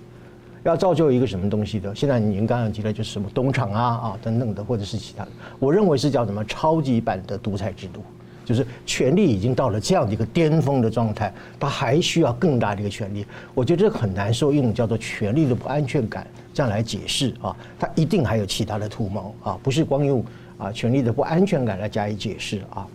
[0.64, 1.94] 要造就一个什么东西的？
[1.94, 8.02] 现在您刚刚提的就是什么东厂啊啊等等的，或者是其他的，我认为是叫什么超级版的独裁制度，
[8.46, 13.26] 就是权力已经到了这样的一个巅峰的状态，它还需要更大的一个权力。
[13.54, 20.24] 我觉得这很难说用叫做权力的不安全感这样来解释啊，它一定还有其他的图谋啊，不是光用
[20.56, 22.86] 啊权力的不安全感来加以解释啊。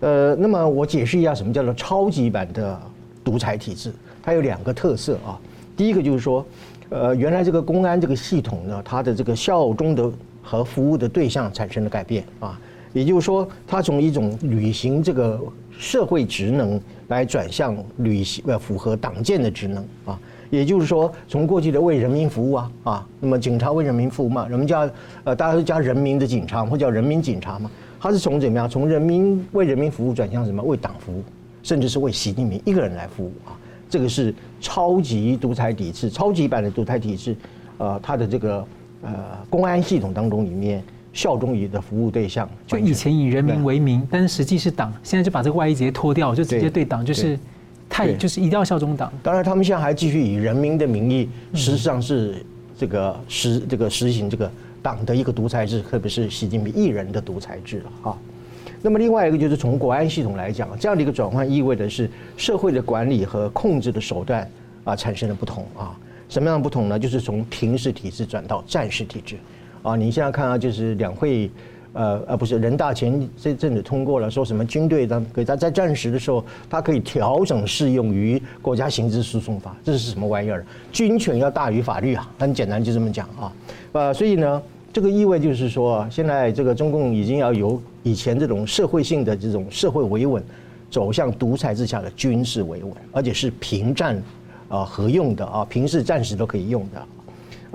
[0.00, 2.80] 呃，那么我解释一下什么叫做超级版的
[3.22, 3.92] 独裁体制。
[4.22, 5.38] 它有两个特色啊。
[5.74, 6.44] 第一个就是说，
[6.92, 12.60] 呃，原来这个公安这个系统呢，它的这个效忠的和服务的对象产生了改变啊。
[12.92, 15.40] 也就是说，它从一种履行这个
[15.78, 16.78] 社会职能
[17.08, 20.20] 来转向履行呃符合党建的职能啊。
[20.50, 24.86] 也就是说，从过去的为人民服务啊啊，那么警察为人民服务嘛，人们叫
[25.24, 27.70] 呃大家都叫人民的警察或叫人民警察嘛。
[27.98, 28.68] 他是从怎么样？
[28.68, 30.62] 从人民为人民服务转向什么？
[30.62, 31.24] 为党服务，
[31.62, 33.56] 甚至是为习近平一个人来服务啊！
[33.92, 37.36] 这个是超级独裁体制，超级版的独裁体制。
[37.76, 38.66] 呃，它的这个
[39.02, 39.14] 呃
[39.50, 44.90] 公安系统当中里面效忠于的服务对象，就以前以人民为名，但是实际是党。
[45.02, 47.38] 现在就把这个外衣直接脱掉，就直接对党就是
[47.86, 49.12] 太就是一定要效忠党。
[49.22, 52.42] 当然，他们现在还继续以人民的名义，实际上是
[52.78, 54.50] 这个实这个实行这个
[54.80, 58.18] 党的一个独裁制，特别是习近平一人的独裁制了啊。
[58.82, 64.46] 那么另外一个就是从国安系统来讲，这样的一个转换意味着是社会的管理和控制的手段
[64.84, 65.96] 啊产生了不同啊。
[66.28, 66.98] 什么样的不同呢？
[66.98, 69.36] 就是从平时体制转到战时体制
[69.82, 69.94] 啊。
[69.94, 71.50] 你现在看啊，就是两会。
[71.94, 80.64] 呃呃，不是人大前这阵子通过了，说什么军队当给他在战时的时候，他可以调整适用于国家刑事诉讼法，这是什么玩意儿？
[80.90, 83.52] 军权要大于法律啊，很简单就这么讲啊。
[83.92, 90.42] 呃，所以呢，这个意味就是说，现在这个中共已经要由以前这种社会性的这种社会维稳，
[90.90, 94.22] 走向独裁之下的军事维稳，而且是平战
[94.68, 97.02] 啊合用的啊，平时战时都可以用的。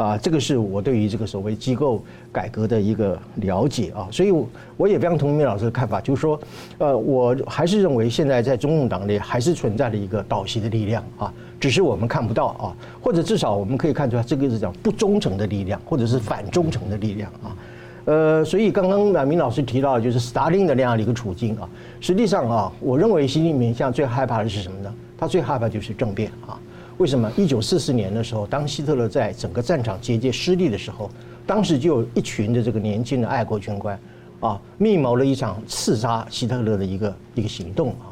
[0.03, 4.31] 啊，这个是我对于这个所谓机构改革的一个了解啊，所以
[4.77, 6.39] 我也非常同意老师的看法，就是说，
[6.77, 17.55] 呃，我还是认为现在在中共党内还是存在着一个倒习的力量啊，只是我们看不到啊，或者至少我们可以看出来，这个是讲不忠诚的力量，或者是反忠诚的力量啊，
[18.05, 21.67] 呃，所以刚刚啊，明老师提到就是斯大林的那样的一个处境啊，
[21.99, 24.93] 实际上啊，我认为习近平现在最害怕的是什么呢？
[25.17, 26.59] 他最害怕就是政变啊。
[26.97, 27.31] 为什么？
[27.37, 31.09] 一九四四年的时候，当希特勒在整个战场节节失利的时候，
[31.45, 33.99] 当时就有一群的这个年轻的爱国军官，
[34.39, 38.06] 啊，密谋了一场刺杀希特勒的一个一个行动啊。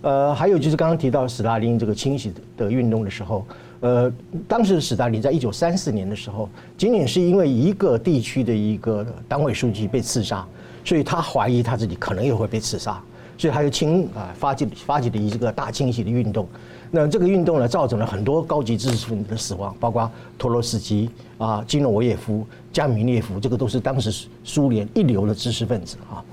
[0.00, 3.44] 呃，还有就是刚刚提到史大林这个清洗的运动的时候，
[3.80, 4.12] 呃，
[4.46, 10.46] 当时的史大林在一九三四年的时候，仅仅是因为一个地区的一个党委书记被刺杀，
[10.84, 13.00] 所以他怀疑他自己可能也会被刺杀，
[13.36, 16.46] 所以他就清啊发起发起了一个大清洗的运动。
[16.90, 26.24] 那这个运动呢，造成了很多高级知识分子的死亡，包括托洛斯基啊、基诺维耶夫、加米涅夫，这个都是当时苏联一流的知识分子啊。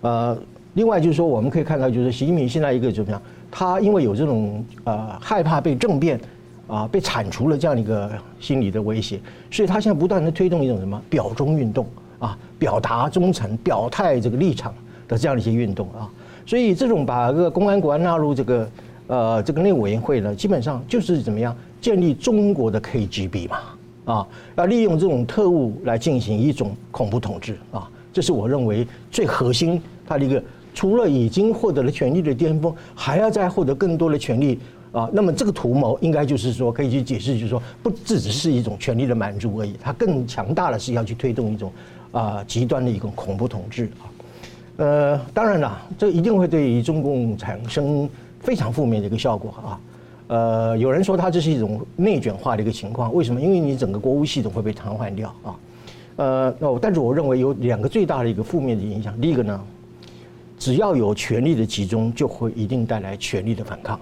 [0.00, 0.38] 呃，
[0.74, 3.20] 另外就是说，我们可以看到，就是习近平现在一个怎么样？
[3.50, 6.20] 他因为有这种呃害怕被政变
[6.66, 11.86] 啊被铲除了这样一个心理的威胁，所以他现在不断的推动一种什么表忠运动
[12.18, 14.74] 啊，表达忠诚、表态这个立场
[15.08, 16.08] 的这样的一些运动啊。
[16.46, 18.68] 所以这种把这个公安国安纳入这个。
[19.06, 23.58] 呃，这个内委员会呢，基本上就是怎么样建立中国的 KGB 嘛，
[24.04, 30.40] 啊，要利用这种特务来进行一种恐怖统治啊，这是我认为最核心它的一个，
[30.80, 34.58] 除了已经获得了权力的巅峰，还要再获得更多的权力
[34.92, 35.10] 啊。
[35.12, 41.70] 那么这个图谋应该就是说可以去解释，就是说不只只是一种权力的满足而已，它更强大的是要去推动一种
[42.12, 44.08] 啊极端的一种恐怖统治啊。
[44.78, 48.08] 呃，当然了，这一定会对于中共产生。
[48.40, 49.80] 非常负面的一个效果啊，
[50.28, 53.38] 呃，有人说它这是一种内卷化的一个情况，为什么？
[53.38, 55.54] 因为你整个国务系统会被瘫痪掉啊，
[56.16, 59.60] 呃，那我但是我认为有两个最大的一个负面的影响，第一个呢，
[60.60, 63.98] 只要有权力的集中，就会一定带来权力的反抗。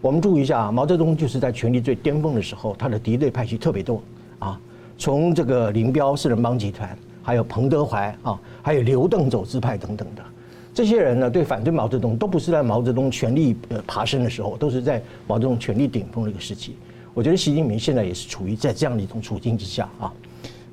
[0.00, 4.02] 我们注意一下，毛泽东就是在权力最巅峰的时候，他的敌对派系特别多
[4.38, 4.58] 啊，
[4.96, 10.24] 从这个林彪四人帮集团，还有彭德怀啊，还有刘邓走资派等等的。
[10.72, 16.76] 这些人呢，对反对毛泽东都不是在毛泽东权力呃爬升的时候，都是在毛泽东权力顶峰的一个时期。
[17.12, 20.10] 我觉得习近平现在也是处于在这样的一种处境之下啊。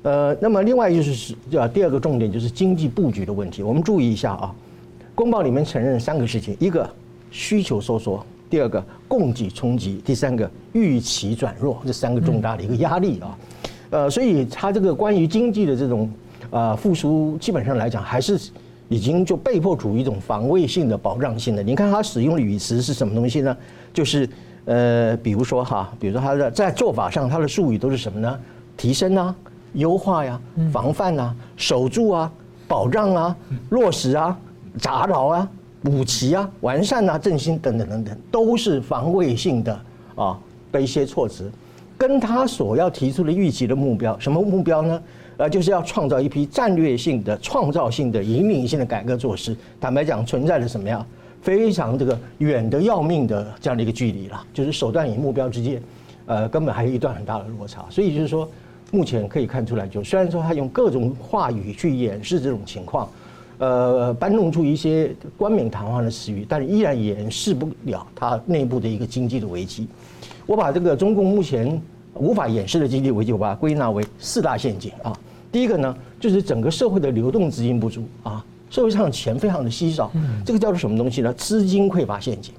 [0.04, 3.62] 呃，那么另外就是是啊，第二个重点就是经济布局的问题。
[3.62, 4.54] 我们注意一下啊，
[5.22, 6.84] 公报里面承认三个事情：一个
[7.30, 11.80] 需求收缩，第二个供给冲击，第三个预期转弱。
[11.86, 13.38] 这三个重大的一个压力啊。
[13.90, 16.10] 呃，所以他这个关于经济的这种
[16.50, 18.36] 啊复苏，基本上来讲还是。
[18.88, 21.62] 已经就被迫处于一种防卫性的保障性的。
[21.62, 23.56] 你看他使用的语词是什么东西呢？
[23.90, 24.28] 就是
[24.66, 28.38] 呃，比如说哈，比如说他的在做法上，他的术语都是什么呢？
[28.76, 29.34] 提升啊，
[29.72, 30.38] 优化呀，
[30.70, 32.30] 防范啊，守住啊，
[32.68, 33.34] 保障啊，
[33.70, 34.38] 落实啊，
[34.78, 35.48] 杂扰啊，
[35.82, 39.80] 补齐啊，完善啊，振兴等等等等，都是防卫性的
[40.14, 40.38] 啊
[40.70, 41.50] 的一些措辞，
[41.98, 45.02] 跟他所要提出的预期的目标，什么目标呢？
[45.38, 49.56] 呃，就是要创造一批战略性的、创造性的、引领性的改革措施。
[49.80, 51.04] 坦白讲，存在着什么呀
[51.40, 55.82] 非常这个远的要命的这样的一个距离了，就是手段与目标之间，
[56.26, 57.84] 呃，根本还有一段很大的落差。
[57.90, 58.48] 所以就是说，
[58.90, 63.08] 目前可以看出来，就虽然说他用各种话语去掩饰这种情况，
[63.62, 69.86] 呃，搬弄出一些冠冕堂皇的词语，但是依然掩饰不了它内部的一个经济的危机。
[70.46, 71.80] 我把这个中共目前。
[72.14, 75.18] 无法掩饰的经济危机，我把它归纳为四大陷阱啊。
[75.50, 80.12] 第一个呢，就是整个社会的流动资金不足啊，社会上的钱非常的稀少，
[80.44, 81.32] 这个叫做什么东西呢？
[81.32, 82.52] 资金匮乏陷阱。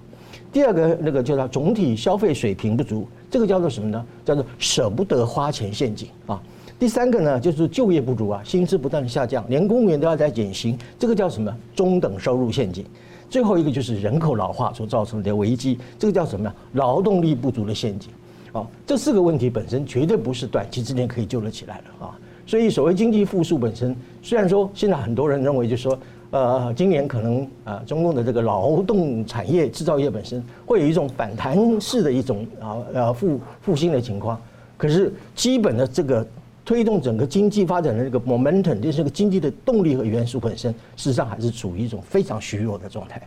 [0.51, 4.04] 第二个那个叫做总体消费水平不足，这个叫做什么呢？
[4.26, 6.41] 叫做舍不得花钱陷阱啊。
[6.80, 11.55] 第三个呢，就是就业不足啊，薪资不断的下降，连公务员都要在减薪，这个叫什么？
[11.74, 12.84] 中等收入陷阱。
[13.30, 16.55] 最后一个就是人口老化所造成的危机，这个叫什么呀？
[16.74, 18.09] 劳动力不足的陷阱。
[18.51, 22.19] 啊，这四个问题本身绝对不是短期之内可以救得起来的啊。
[22.45, 25.97] 所以所谓经济复苏本身，虽然说现在很多人认为就是说，
[26.32, 34.39] 呃，今年可能啊，中共的这个劳动产业制造业本身会有一种反弹式的一种啊呃复复兴的情况，
[34.76, 36.28] 可是基本的这个。
[36.66, 43.22] 推动整个经济发展的这个 momentum，就是这个经济的动力和元素本身，事实上还是处于一种非常虚弱的状态。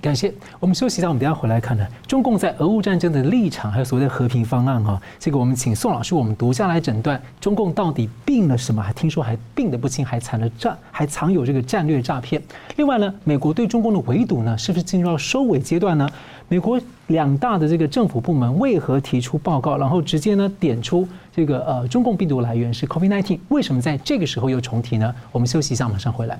[0.00, 1.86] 感谢，我们休息一下，我们等下回来看呢。
[2.06, 8.82] 中共在俄乌战争的立场，还有所谓的和平方案哈，这个我们请宋老师我们独家来诊断，中共到底病了什么？
[8.82, 12.42] 还听说还病得不轻，还藏了战，还藏有这个战略诈骗。
[12.76, 16.08] 另外呢，美国对中共的围堵呢，是不是进入到收尾阶段呢？
[16.48, 25.14] 美国两大的这个政府部门为何提出报告，然后直接呢点出这个呃中共病毒来源是 COVID-19，为什么在这个时候又重提呢？
[25.32, 26.38] 我们休息一下，马上回来。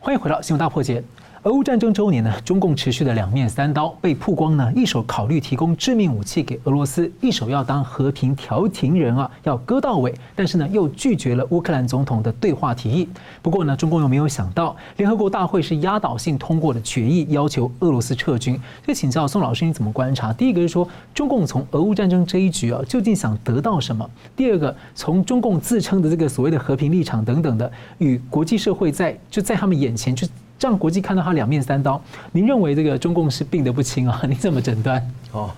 [0.00, 1.02] 欢迎回到新闻大破解。
[1.46, 13.08] 俄乌战争周年呢，中共持续的两面三刀被曝光呢，一手考虑提供致命武器给俄罗斯，一手要当和平调停人啊，要割到尾，但是呢，又拒绝了乌克兰总统的对话提议。
[13.42, 18.56] 不过呢，中共又没有想到，联合国大会是压倒性通过的决议，要求俄罗斯撤军。
[18.84, 20.32] 所以请教宋老师，你怎么观察？
[20.32, 24.10] 第一个是说，中共从俄乌战争这一局啊，究竟想得到什么？
[24.34, 30.26] 第二个，从中共自称的这个所谓的和平立场等等的，与国际社会在就在他们眼前就。
[30.58, 32.00] 让国际看到他两面三刀，
[32.32, 34.20] 您认为这个中共是病得不轻啊？
[34.26, 35.10] 你怎么诊断？
[35.32, 35.50] 哦，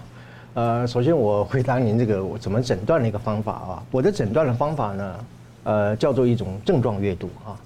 [0.54, 3.82] 呃，首先我回答您这个我怎么诊断的一个方法啊。
[3.90, 5.14] 我的诊断的方法呢，
[5.62, 7.56] 呃，叫做一种症状阅读啊。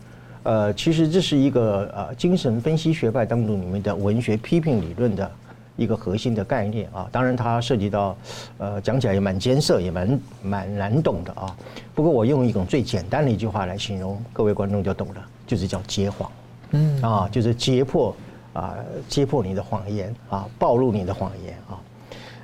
[0.43, 5.31] 呃，其实这是一个呃精神分析学派当中里面的文学批评理论的
[5.77, 7.09] 一个核心的概念啊。
[7.11, 8.15] 当然，它涉及到
[8.59, 11.57] 呃讲起来也蛮艰涩，也蛮蛮难懂的啊。
[11.95, 16.31] 不过我用一种最简单的一句话来形容，各位观众就懂了，就是叫揭谎。
[16.73, 18.15] 嗯啊，就是揭破
[18.53, 18.77] 啊，
[19.09, 21.81] 揭破你的谎言啊，暴露你的谎言啊。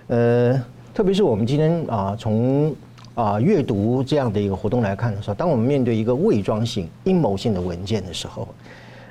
[0.09, 0.63] 呃，
[0.95, 2.75] 特别是我们今天啊，从
[3.15, 8.49] 啊阅读这样的一个活动来看的时候，当我们面对一个伪装性、阴谋性的文件的时候，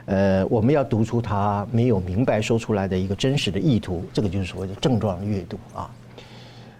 [0.05, 5.91] 呃，我们要读出它没有明白说出来的一个真实的意图，这个就是所谓的症状阅读啊。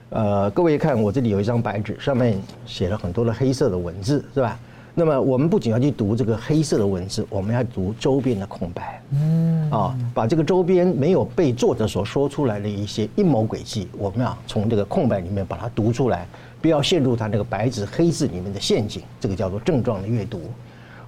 [0.09, 4.57] 呃，各位看，我这里有一张白纸，上面写了很多的黑色的文字，是吧？
[4.99, 16.25] 那么我们不仅要去读这个黑色的文字，我们要读周边的空白，嗯，啊，把这个周边没有被作者所说出来的一些阴谋诡计，我们要从这个空白里面把它读出来，
[16.63, 19.03] 不要陷入他那个白纸黑字里面的陷阱。
[19.19, 20.41] 这个叫做症状的阅读。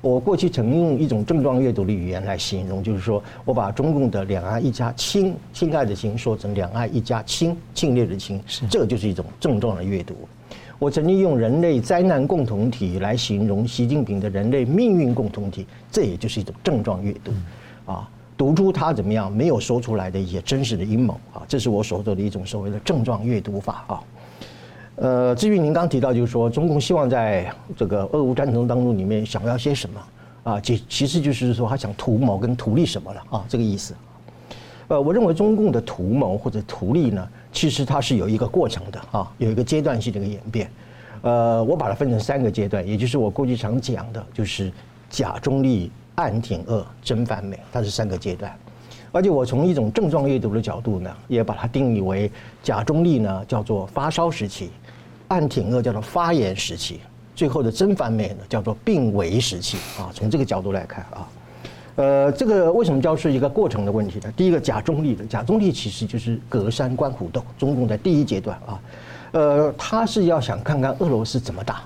[0.02, 10.14] 我过去曾用一种症状阅读的语言来形容，就是说我把中共的两岸一家亲，亲爱的亲说成两岸一家亲，侵略的侵，这就是一种症状的阅读。
[10.80, 17.34] 我曾经用人类灾难共同体来形容习近平的人类命运共同体，这也就是一种症状阅读，
[17.86, 24.00] 啊，读出他怎么样没有说出来的一些真实的阴谋啊，这是我所做的一种所谓的症状阅读法啊。
[24.96, 30.02] 呃，至于您刚提到，就是说中共希望在这个俄乌战争当中里面想要些什么
[30.44, 33.94] 啊，其其实就是说他想图谋跟图利什么了啊，这个意思。
[34.88, 40.72] 呃，我认为中共的图谋或者图利呢，其实它是有一个过程的啊，有一个阶段性的一个演变。
[41.22, 44.72] 呃，我把它分成三个阶段，也就是我过去常讲的，就是
[45.10, 48.56] 假中立、暗挺俄、真反美，它是三个阶段。
[49.12, 52.32] 而且我从一种症状阅读的角度呢，也把它定义为
[52.64, 54.70] 假中立呢叫做发烧时期，
[55.28, 57.02] 暗挺俄叫做发炎时期，
[57.36, 60.10] 最后的真反美呢叫做病危时期啊。
[60.14, 61.28] 从这个角度来看啊。
[61.96, 64.32] 呃，这个为什么叫是一个过程的问题呢？
[64.38, 67.44] 第一个假中立的，假中立其实就是隔山观虎斗。
[67.58, 68.80] 中共在第一阶段啊，
[69.32, 71.82] 呃，他是要想看看俄罗斯怎么打，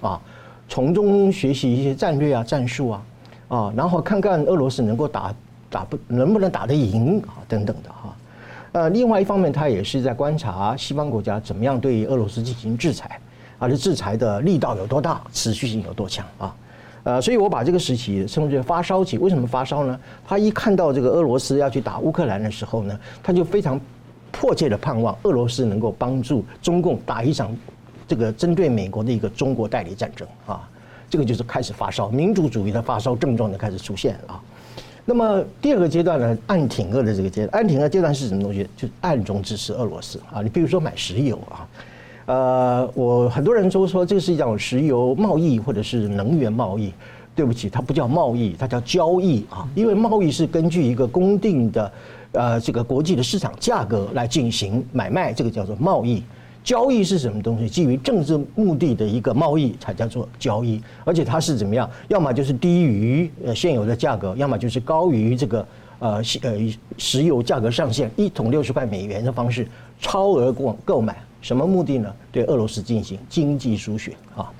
[0.00, 0.20] 啊，
[0.66, 3.02] 从中学习一些战略啊、战术啊，
[3.48, 5.34] 啊，然后看看俄罗斯能够打
[5.68, 8.16] 打不能不能打得赢啊等等的哈。
[8.72, 13.20] 呃，另外一方面，他也是在观察西方国家怎么样对俄罗斯进行制裁，
[13.58, 16.54] 而且制裁的力道有多大，持续性有多强啊。
[17.02, 19.16] 呃，所以我把这个时期称之为发烧期。
[19.16, 19.98] 为什么发烧呢？
[20.26, 23.80] 他一看到这个俄罗斯要去打乌克兰的时候呢，他就非常
[24.30, 27.56] 迫切的盼望俄罗斯能够帮助中共打一场
[28.06, 30.68] 这个针对美国的一个中国代理战争啊。
[31.08, 34.40] 这个就是开始发烧，民主主义的发烧症状就开始出现啊。
[35.06, 38.68] 那么第二个阶段呢，暗挺俄的这个阶段，暗挺俄阶段是什么东西？
[38.76, 40.42] 就暗中支持俄罗斯啊。
[40.42, 41.66] 你比如说买石油啊。
[42.30, 46.92] 呃，我很多人都说这是一种石油贸易或者是能源贸易，
[47.34, 49.68] 对不起，它不叫贸易，它叫交易啊。
[49.74, 51.92] 因为贸易是根据一个公定的
[52.30, 56.22] 呃这个国际的市场价格来进行买卖，这个叫做贸易。
[56.62, 57.68] 交易是什么东西？
[57.68, 61.90] 基于政治目的的一个贸易才叫做交易，而且它是怎么样？
[62.06, 65.66] 要么就是低于呃现有的价格，要么就是高于这个
[65.98, 66.52] 呃呃
[66.96, 69.66] 石油价格上限一桶六十块美元的方式
[69.98, 72.14] 超额购购买，什么目的呢？
[72.30, 74.50] 对俄罗斯进行经济输血啊，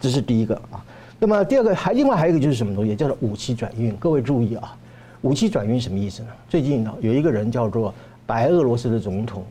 [0.00, 0.84] 这是第一个啊。
[1.18, 3.96] 那么第二个还另外还有一个就是什么东西，叫做武器转运。
[3.96, 4.76] 各位注意啊，
[5.22, 6.28] 武器转运什么意思呢？
[6.48, 7.92] 最近呢有一个人叫做
[8.26, 9.42] 白俄罗斯的总统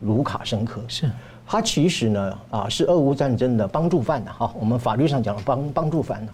[0.00, 1.08] 卢卡申科，是
[1.46, 6.32] 他其实呢啊是俄乌战争的帮助犯的哈，我们法律上讲的帮帮助犯呢。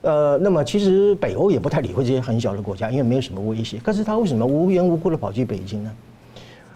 [0.00, 3.78] 呃，那么其实北欧也不太理会这些很小的国家，因为没有什么威胁。
[3.78, 5.92] 可是他为什么无缘无故的跑去北京呢？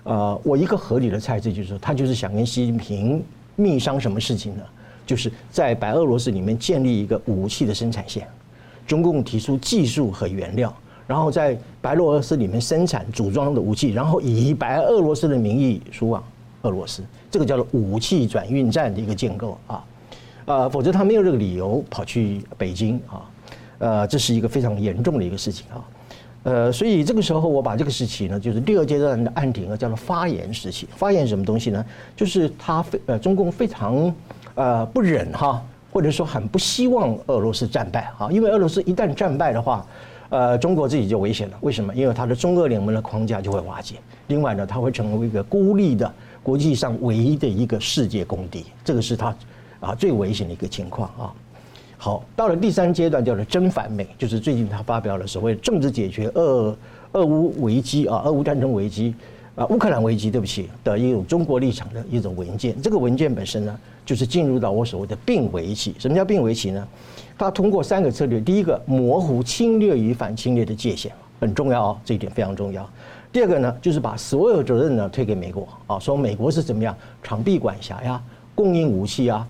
[0.07, 3.21] 呃，我一个合理的猜测就是说，他就是想跟习近平
[3.57, 4.63] 密商什么事情呢？
[5.05, 8.27] 就是在白俄罗斯里面建立一个武器的生产线，
[8.87, 10.73] 中共提出技术和原料，
[11.09, 16.23] 然后在白俄罗斯里面生产组装的武器，然后以白俄罗斯的名义输往
[16.63, 19.85] 俄罗斯，这个叫做武器转运站的一个建构啊，
[20.45, 23.31] 呃，否则他没有这个理由跑去北京啊，
[23.79, 25.83] 呃，这是一个非常严重的一个事情啊，
[26.47, 30.87] 呃，所以这个时候我把这个时期呢，就是第二阶段的暗底呢，叫做发言时期。
[30.95, 31.85] 发言什么东西呢？
[32.15, 34.15] 就是他非呃中共非常。
[34.59, 39.87] 呃，不忍哈，或者说很不希望俄罗斯战败哈，因为俄罗斯一旦战败的话，
[40.31, 41.59] 呃，中国自己就危险了。
[41.61, 41.95] 为什么？
[41.95, 43.97] 因为它的中俄联盟的框架就会瓦解。
[44.29, 46.11] 另外呢，它会成为一个孤立的
[46.43, 49.37] 国际上唯一的一个世界公敌，这个是它
[49.79, 51.35] 啊最危险的一个情况啊。
[51.99, 56.77] 好，到了第三阶段叫做真反美，就是最近他发表了所谓政治解决俄
[57.13, 59.15] 俄乌危机啊，俄乌战争危机。
[59.57, 62.79] 啊，乌克兰危机，对不起，的一种中国立场的一种文件。
[62.83, 65.95] 这个文件本身呢，就是进入到我所谓的并为期。
[65.99, 66.89] 什么叫并为期呢？
[67.39, 72.87] 它通过三个策略：第一个，模糊侵略与反侵略的界限，很重要哦，这一点非常重要。
[73.33, 78.23] 第二个呢，就是把所有责任呢推给美国啊，说美国是怎么样长臂管辖呀，
[78.55, 79.49] 供应武器，啊，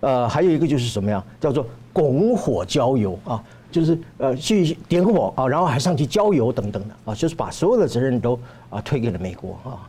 [0.00, 3.42] 呃，还有一个就是什么呀，叫做拱火浇油啊。
[3.70, 8.32] 就是呃去点火啊，然后还上去浇油等等的啊，就是把所有的责任都
[8.70, 9.84] 啊推给了美国啊，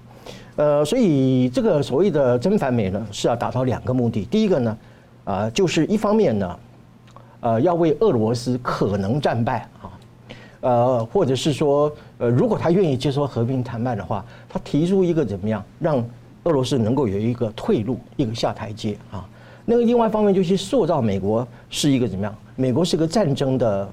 [0.57, 4.26] 呃，所以这个所谓的真反美呢是要达到两个目的。
[4.26, 4.78] 第一个呢，
[5.24, 6.60] 啊，就是一方面呢，
[7.39, 9.88] 呃，要为俄罗斯可能战败啊，
[10.60, 16.05] 呃，或者是说呃，如果他愿意接受和平谈判的话，他提出一个怎么样让
[16.43, 19.26] 俄罗斯能够有一个退路，一个下台阶啊。
[19.70, 22.36] 那个另外一方面就是塑造美国是一个怎么样？
[22.55, 23.88] 美国是个战争的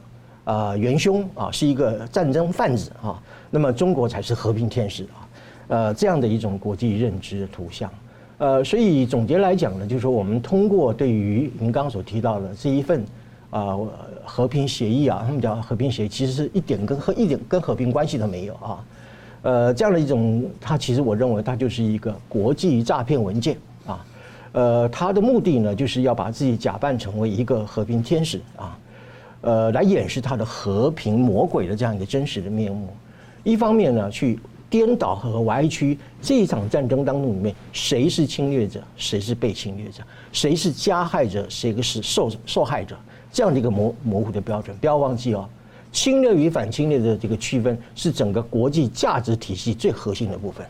[0.45, 3.23] 啊元凶啊，是一个战争贩子啊。
[3.51, 5.29] 那么中国才是和平天使啊，
[5.69, 7.91] 呃，这样的一种国际认知的图像。
[8.39, 13.05] 呃，所以总结来讲呢，就是说我们通过对于您刚刚所提到的这一份
[13.51, 13.77] 啊
[14.25, 18.83] 和平协议啊，他们叫和平协议，其实是一点跟和一点跟和平关系都没有啊。
[19.43, 23.59] 呃，这样的一种，它其实我认为它就是一个国际诈骗文件。
[24.57, 28.79] 呃，他的目的呢，就是要把自己假扮成为一个和平天使啊，
[29.43, 32.89] 呃，来掩饰他的和平魔鬼的这样一个真实的面目。
[33.45, 34.41] 一方面呢，去
[34.71, 40.03] 颠倒和歪曲这一场战争当中里面谁是侵略者，谁是被侵略者，
[40.33, 42.97] 谁是加害者，谁个是受受害者，
[43.31, 44.75] 这样的一个模模糊的标准。
[44.79, 45.47] 不要忘记哦，
[45.93, 50.67] 侵略与反侵略的这个区分是整个国际价值体系最核心的部分。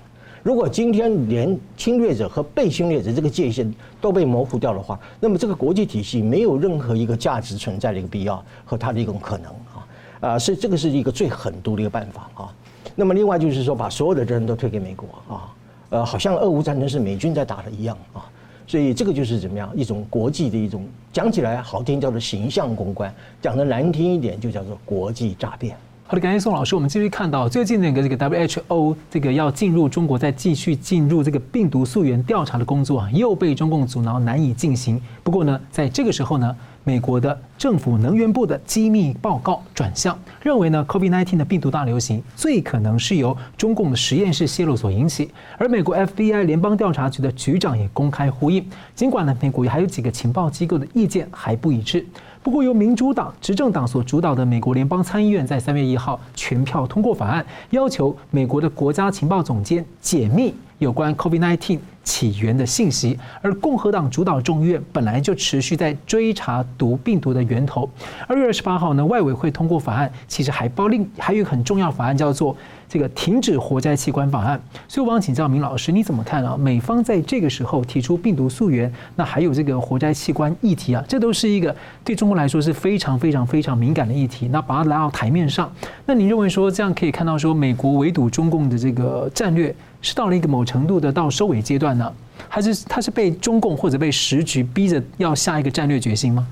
[0.47, 3.69] 如果今天连侵略者和被侵略者这个界限
[4.01, 9.89] 都被模糊掉的话，那么这个国际体系没有任何一个价值存在的一个必要和它的一种可能啊
[10.21, 12.55] 啊，是这个是一个最狠毒的一个办法啊。
[12.95, 15.53] 那么另外就是说，把所有的责任都推给美国啊，
[15.91, 18.23] 呃，好像俄乌战争是美军在打的一样啊，
[18.69, 25.77] 所以这个就是怎么样一种国际的一种讲起来好听叫做形象公关，讲的难听一点就叫做国际诈骗。
[26.09, 26.77] 好的，感谢宋老师。
[26.77, 35.03] 我们继续看到最近那个这个 WHO 这个要进入中国，再继续进入这个病毒溯源调查的工作啊，又被中共阻挠，难以进行。
[35.25, 45.29] 不过呢，在这个时候呢，美国的政府能源部的机密报告转向，认为呢，COVID-19 的病毒大流行最可能是由中共的实验室泄露所引起。
[45.59, 52.07] 而美国 FBI 联邦调查局的局长也公开呼应，尽管呢，美国还有几个情报机构的意见还不一致。
[52.47, 67.91] 不过，由民主党执政党所主导的美国联邦参议院在三月一号全票通过法案，要求美国的国家情报总监解密有关 COVID-19 起源的信息，而共和党主导众议院本来就持续在追查毒病毒的源头。
[68.29, 72.57] 二月二十八号呢，外委会通过法案，其实还包另还有一个很重要法案叫做
[72.89, 74.61] 这个停止活摘器官法案。
[74.89, 76.57] 所以我想请教明老师，你怎么看啊？
[76.57, 81.75] 美方在这个时候提出病毒溯源，那还有这个活摘器官议题啊，这都是一个
[82.05, 84.49] 对中国来说是非常非常非常敏感的议题。
[84.49, 85.71] 那把它拉到台面上，
[86.05, 89.75] 那你认为说这样可以看到说美国围堵中共的这个战略？
[90.03, 92.13] 是到了一个某程度的到收尾阶段呢，
[92.49, 96.47] 还是他是被中共或者被时局逼着要下一个战略决心吗？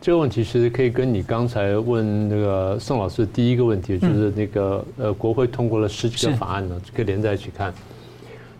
[0.00, 7.74] 这个问题其实可以跟你刚才问那个宋老师第一个问题，就是那个呃，国会通过了十几个法案呢，可以连在一起看。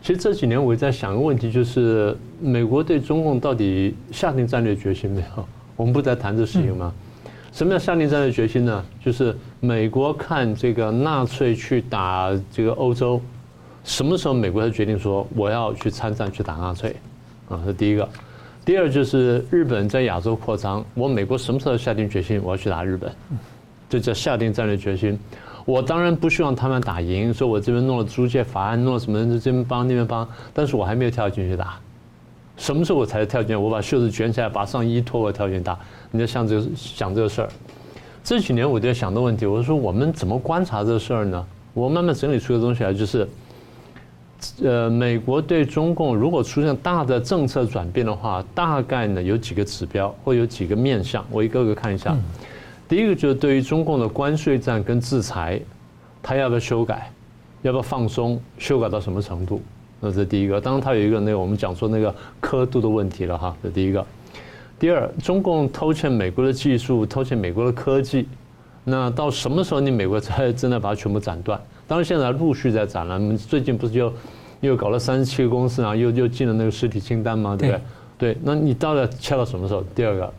[0.03, 5.49] 其实这几年我也在想一个问题，就是美国对中共到底下定战略决心没有？
[5.77, 6.93] 我们不在谈这事情吗？
[7.53, 8.85] 什么叫下定战略决心呢？
[9.03, 13.21] 就是美国看这个纳粹去打这个欧洲，
[13.85, 16.97] 什么时候美国才决定说我要去参战去打纳粹？
[17.49, 18.09] 啊，这第一个。
[18.69, 23.11] 第二就是日本在亚洲扩张，我美国什么时候下定决心我要去打日本？
[23.89, 25.19] 这叫下定战略决心。
[25.65, 31.81] 我当然不希望他们打赢，说我这边弄了租借法案，弄了什么这边帮那边帮，但是我还没有跳进去打。
[32.59, 33.57] 什么时候我才跳进去？
[33.57, 35.79] 我把袖子卷起来，把上衣脱了跳进去打。
[36.11, 37.49] 你就想这个想这个事儿。
[38.23, 41.43] 这几年我就在想的问题，我说我们怎么观察这事儿呢？
[41.73, 43.27] 我慢慢整理出个东西来，就是。
[44.63, 52.17] 呃，美国对中共如果出现大的政策转变的话，大概呢有几个指标，或有几个面向，我一个个看一下。
[52.89, 55.61] 第一个就是对于中共的关税战跟制裁，
[56.23, 57.11] 它要不要修改，
[57.63, 59.61] 要不要放松，修改到什么程度？
[60.01, 60.61] 那这是第一个。
[60.61, 64.07] 当然，它有一个那个我们讲说那个刻度的问题了哈，这第一个。
[64.79, 68.29] 第二，中共偷窃美国的技术，偷窃美国的科技，
[68.85, 71.61] 那到什么时候你美国才 真的把它全部斩断？
[71.89, 73.15] 当然，现在陆续在展了。
[73.15, 74.13] 我们最近不是又
[74.61, 77.57] 又搞了三十七个公司然后，又又进了那个实体清单吗？
[77.57, 78.35] 对不对？
[78.35, 79.83] 对，那你到底切到什么时候？
[79.95, 80.33] 第二个，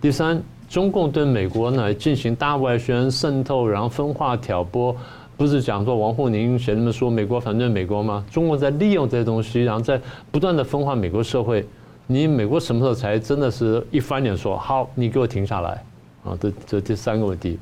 [0.00, 4.94] 第三，中共对美国呢进行大外宣、渗透，然后分化、挑拨，
[5.36, 8.24] 不是讲说王沪宁写那么说美国反对美国吗？
[8.30, 11.66] 中国在利用这些东西，然后在不断的分化美国社会。
[12.06, 15.82] 你美国什么时候才真的是一翻脸说好，你给我停下来？
[16.22, 17.58] 啊，这这第三个问题。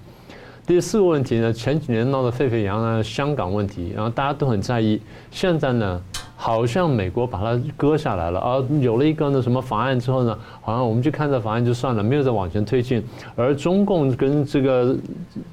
[0.65, 5.01] 第四个问题呢，前几年闹得沸沸扬扬的香港问题，然后大家都很在意。
[5.31, 6.01] 现在呢，
[6.37, 13.03] 好像美国把它搁下来了，而有了一个那什么法案之后呢，好像我们就看这法案就算了，没有再往前推进。
[13.35, 14.97] 而中共跟这个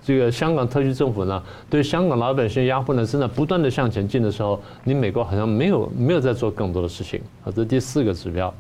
[0.04, 1.42] 这个香港特区政府呢，
[1.72, 7.52] 对香港老百姓压迫呢，正在不断的向前进的时候，你美国好像没有没有在做更多的事情啊。
[7.54, 8.54] 这第四个指标。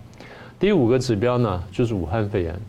[0.60, 2.60] 第五个指标呢，就是武汉肺炎。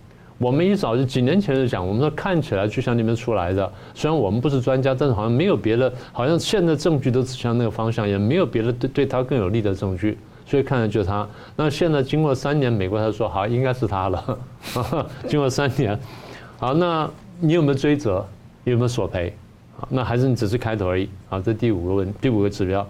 [0.41, 10.17] 我们一早就几年前就讲，我们说看起来就像那边出来的，虽然我们不是专家，但是好像没有别的，好像现在证据都指向那个方向，也没有别的对对他更有利的证据，
[10.47, 11.29] 所以看来就是他。
[11.57, 14.39] 那现在经过三年，美国才说好，应该是他了。
[15.29, 15.99] 经过三年，
[16.59, 17.07] 好，那
[17.39, 18.27] 你有没有追责？
[18.65, 19.37] 有没有索赔？
[19.91, 21.07] 那还是你只是开头而已。
[21.29, 22.87] 好，这第五个问，第五个指标，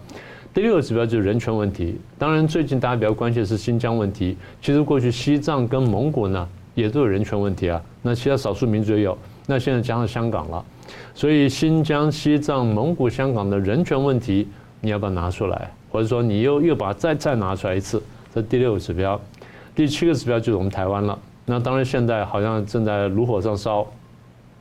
[0.54, 1.98] 第六个指标就是人权问题。
[2.16, 4.36] 当然，最近大家比较关心的是新疆问题。
[4.62, 9.16] 其实过去西藏跟蒙古呢，也都有人权问题啊，那其他少数民族也有，
[9.46, 10.64] 那现在加上香港了，
[11.14, 14.48] 所以新疆、西藏、蒙古、香港的人权问题，
[14.80, 15.70] 你要不要拿出来？
[15.90, 18.02] 或者说你又又把再再拿出来一次？
[18.32, 19.20] 这第六个指标，
[19.74, 21.18] 第七个指标就是我们台湾了。
[21.46, 23.84] 那当然现在好像正在炉火上烧，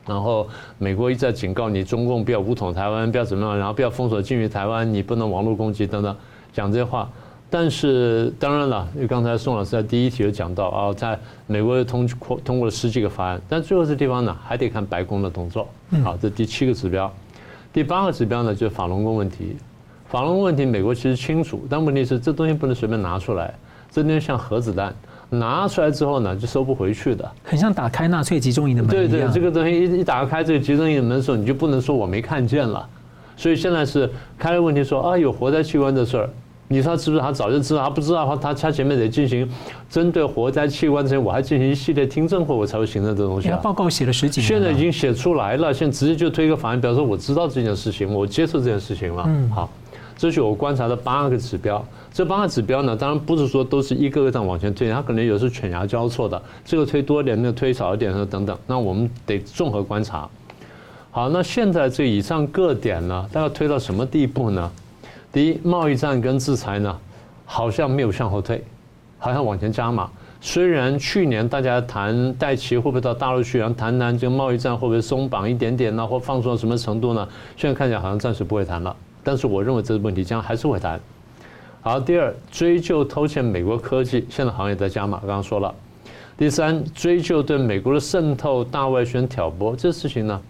[0.08, 0.48] 然后
[0.80, 6.16] 美国一再警告你，中共不要武统台湾，不要怎么样，然后不要封锁境域台湾，你不能网络攻击等等，
[6.52, 7.08] 讲这些话。
[7.50, 15.68] 但是当然了，因为刚才宋老师在第一题有讲到啊，在美国通过通过了十几个法案，但最后这地方呢，还得看白宫的动作。
[16.04, 17.12] 好，这第七个指标，
[17.74, 19.58] 第八个指标呢，就是法轮功问题。
[20.08, 23.54] 法轮功问题，美国其实清楚，但问题是这东西不能随便拿出来，
[23.92, 24.94] 这东西像核子弹，
[25.30, 27.32] 拿出来之后呢，就收不回去的。
[27.44, 28.92] 很像打开纳粹集中营的门。
[28.92, 32.88] 对对，这个东西一一打开这个集中营的门的时候，你就不能说我没看见了。
[33.36, 36.30] 所以现在是开了问题说啊，有活摘器官的事儿。
[36.72, 37.84] 你说是不是他早就知道？
[37.84, 39.50] 他不知道的话，他他前面得进行
[39.90, 43.60] 针对活摘器官这些，我还进行一系列听证会，我才会形成这东西啊。
[43.62, 49.24] 报告写了十几年，现在已经写出来了，现在直接就推一个法案，表示我知道这件事情，我接受这件事情了。
[49.28, 49.68] 嗯，好，
[50.16, 51.84] 这是我观察的八个指标。
[52.14, 58.56] 这八个指标呢，当然不是说都是一个个这样往前推，它可能有时候犬牙交错的，这个推多一点，那个推少一点，等等。
[58.68, 60.30] 那我们得综合观察。
[61.10, 64.72] 好，那现在这以上各点呢，大概推到什么地步呢？
[65.32, 67.00] 第一，贸易战跟制裁呢，
[67.46, 68.64] 好像没有向后退，
[69.18, 70.10] 好像往前加码。
[70.42, 77.28] 虽然去年大家谈戴琪会不会到大陆去，然后谈谈这个贸易战会不会松绑一点点呢，或放松到什么程度呢？
[77.56, 78.96] 现在看起来好像暂时不会谈了。
[79.24, 81.00] 但是我认为这个问题将还是会谈。
[81.82, 85.20] 好，第二，追究偷窃美国科技，现在好像也在加码。
[85.20, 85.74] 刚刚说了。
[86.38, 90.42] 第三，追究对美国的渗透、大外宣、挑拨，这事情呢？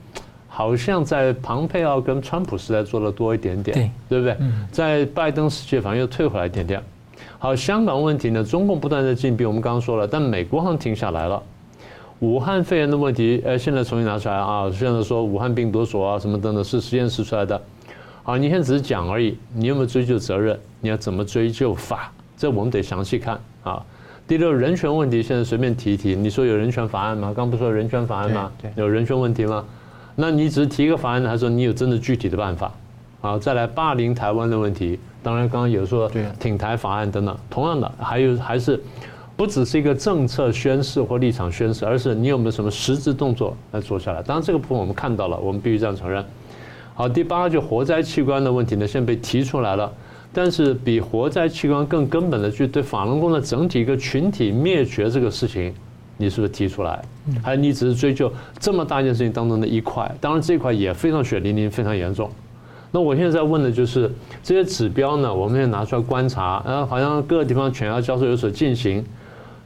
[0.60, 4.38] 好像在庞佩奥跟川普时代做的多一点点，对，对不对？
[4.70, 6.84] 在拜登时期反而又退回来一点点。
[7.38, 11.42] 好，香港问题呢，中共不断在进逼，我们刚刚说了，但美国好像停下来了。
[12.20, 17.62] 武汉肺炎的问题，呃，现在重新拿出来啊，现在说武汉病毒所啊什么等等是实验室出来的。
[18.24, 20.60] 好，你现在只是讲而已，你有没有追究责任？
[20.82, 22.12] 你要怎么追究法？
[22.36, 23.82] 这我们得详细看啊。
[24.28, 27.34] 第六，人权问题现在随便提一提，你说有人权法案吗？
[27.34, 28.52] 刚不是说人权法案吗？
[28.76, 29.64] 有人权问题吗？
[30.22, 32.70] 那你只是提一个法案，还是说你有真的具体的办法？
[33.22, 38.78] 好，再来霸凌台湾的问题，当然刚刚有说挺台法案等等，同样的还有还是
[39.38, 44.22] 不只是一个政策宣示或立场宣示，而是你有没有什么实质动作来做下来？
[44.22, 46.22] 当然这个部分我们看到了，我们必须这样承认。
[46.94, 49.90] 好，第八就活摘器官的问题呢，现在被提出来了。
[50.34, 55.74] 但是比活摘器官更根本的，去对法轮功的整体一个群体灭绝这个事情，
[56.20, 57.02] 你是不是提出来？
[57.42, 60.14] 还是你只是追究这么大一件事情当中的一块？
[60.20, 62.30] 当然这一块也非常血淋淋，非常严重。
[62.92, 64.12] 那我现在在问的就是
[64.44, 69.04] 这些指标呢，我们也拿出来观察，呃，好像各个地方犬牙交错有所进行，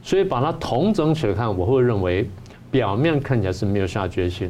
[0.02, 2.30] 所以把它统整起来看，我会认为
[2.70, 4.48] 表面看起来是没有下决心，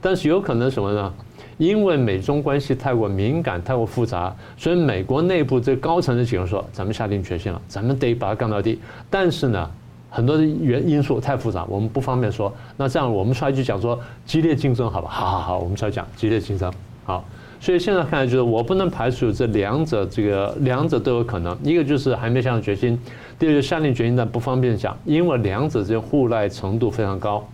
[0.00, 1.14] 但是有可能什么呢？
[1.58, 8.78] 因为美中关系太过敏感、太过复杂，所以美国内部这高层的几个人说：“咱们下定决心了，咱们得把它干到底。”
[9.10, 9.68] 但是呢，
[10.10, 12.52] 很多的原因素太复杂，我们不方便说。
[12.76, 15.08] 那这样，我们出来就讲说激烈竞争，好吧？
[15.12, 16.72] 好好好，我们出来讲激烈竞争。
[17.04, 17.24] 好，
[17.60, 21.56] 所以现在看来就是我不能排除这两者，这个两者都有可能。
[21.62, 22.98] 一个就是还没下定决心，
[23.38, 27.46] 第二个下定决心但不方便讲，因为两者之间互赖程度非常高。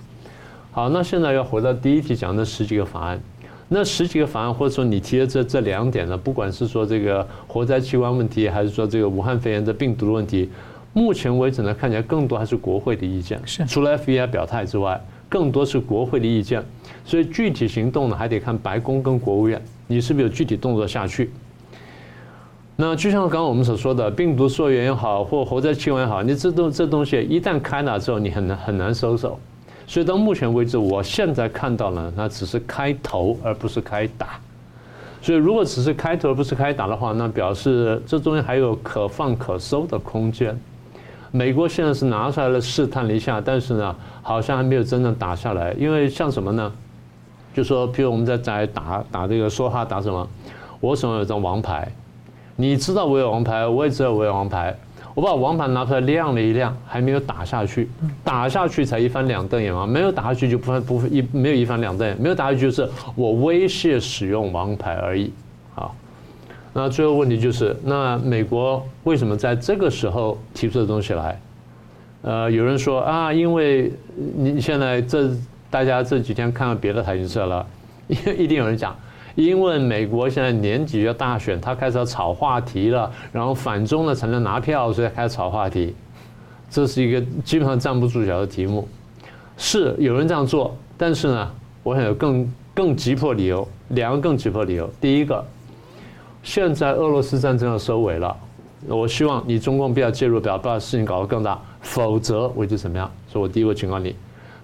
[0.72, 3.20] 好，那现在要回到第一题讲的十几个法案。
[3.68, 10.50] 那十几个法案，或者说你提的这这两点呢，不管是说这个活灾器官问题，还是说这个武汉肺炎的病毒的问题，
[10.94, 13.38] 目前为止呢，看起来更多还是国会的意见。
[13.44, 13.66] 是。
[13.66, 16.64] 除了 FBI 表态之外，更多是国会的意见。
[17.04, 21.30] 所以具体行动呢，还得看白宫跟国务院，你是不是有具体动作下去。
[22.76, 29.38] 那就像刚刚我们所说的，病毒溯源也好，或活在气温也好，你这东这东西一旦开了之后，你很难很难收手。
[29.86, 34.40] 所以到目前为止，我现在看到呢，那只是开头，而不是开打。
[35.20, 40.56] 所以如果只是开头而不是开打的话，那表示这中间还有可放可收的空间。
[41.36, 45.72] 美国现在是拿出来了试探了一下，但是呢，好像还没有真正打下来。
[45.72, 46.72] 因为像什么呢？
[47.52, 50.24] 就说，比如我们在在打打这个说话打什么，
[50.78, 51.90] 我手上有张王牌，
[52.54, 54.72] 你知道我有王牌，我也知道我有王牌。
[55.12, 57.90] 我把王牌拿出来亮了一亮，还没有打下去，
[58.22, 65.32] 打下去才一翻两瞪眼嘛，没有打下去就不不一没有一翻两瞪眼，没有打下去就是我威胁使用王牌而已。
[66.76, 71.40] 那最后问题就是，那美国为什么在这个时候提出的东西来？
[72.22, 73.92] 呃，有人说啊，因为
[74.36, 75.30] 你现在这
[75.70, 77.64] 大家这几天看到别的台新社了，
[78.08, 78.94] 一一定有人讲。
[79.36, 85.94] 因为美国现在年底要大选，他开始要炒话题了，然后反中呢才能拿票，所以开始炒话题。
[86.70, 88.88] 这是一个基本上站不住脚的题目。
[89.56, 91.50] 是有人这样做，但是呢，
[91.82, 94.88] 我想有更更急迫理由，两个更急迫理由。
[95.00, 95.44] 第一个，
[96.44, 98.36] 现在俄罗斯战争要收尾了，
[98.86, 103.10] 我希望你中共不要介入，不要把事情搞得更大，否则我就怎么样？
[103.26, 104.14] 所以我第一个警告你。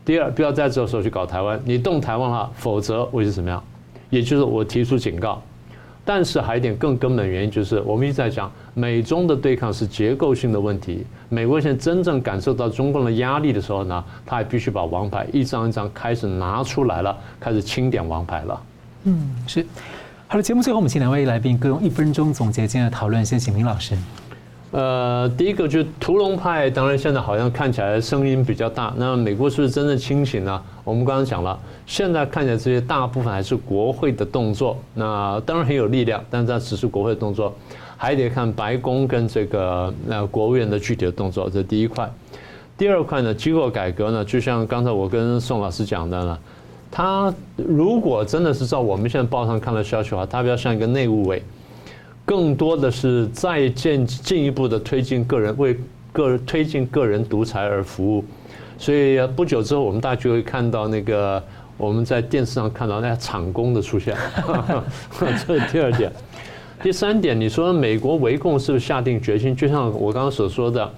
[0.05, 3.63] 第二，不要在这时候去搞台湾，你动台湾的话，否则我就怎么样？
[4.11, 5.41] 也就是我提出警告，
[6.05, 11.07] 但是还有一点更根本原因，就是我们一直在讲美中的对抗是结构性的问题。
[11.29, 18.63] 美国现在真正感受到中共的压力的时候呢，他还必须把王牌一张一张开始拿出来了，开始清点王牌了。
[19.05, 19.65] 嗯，是。
[20.31, 23.97] 好了，节目最后我们请两位来宾各用一分钟总结今天的讨论，先请明老师。
[24.71, 28.95] 呃，第一个就是屠龙派，当然现在好像看起来声音比较大。
[28.97, 30.63] 那美国是不是真正清醒呢？
[30.85, 34.79] 我们刚刚讲了，现在看起来这些大部分还是国会的动作。
[34.95, 37.53] 那当然很有力量，但是这只是国会的动作，
[37.97, 41.51] 还得看白宫跟这个那国务院的具体的动作。
[41.51, 42.09] 这是第一块。
[42.79, 46.39] 第二块呢，机构改革呢，就像刚才我跟宋老师讲的呢，
[46.91, 51.43] 他如果真的是照我们现在报上看的消息的话，他比较像一个内务委。
[52.25, 55.77] 更多的是再进进一步的推进个人为
[56.13, 58.25] 个人推进个人独裁而服务，
[58.79, 61.43] 所以不久之后我们大家就会看到那个
[61.77, 64.17] 我们在电视上看到那厂工的出现，
[65.47, 66.13] 这是第二点。
[66.83, 69.55] 第三点，你说美国围共是不是下定决心？
[69.57, 70.89] 就像我刚刚所说的。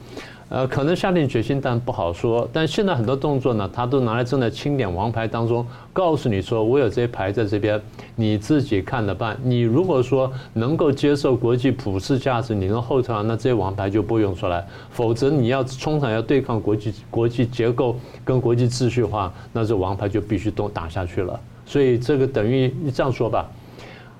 [0.52, 2.46] 呃，可能下定决心，但不好说。
[2.52, 7.80] 但现在很多动作呢，他都拿来正在清点王牌当中，告诉你说，我有这些牌在这边，
[8.16, 9.34] 你自己看着办。
[9.42, 14.62] 你如果说能够接受国际普世价值，你能后退，那这些王牌就不用出来。
[14.90, 21.40] 否则你要通常要对抗国际国际结构跟国际秩序的话，那这王牌就必须都打下去了。
[21.64, 23.50] 所以这个等于你这样说吧，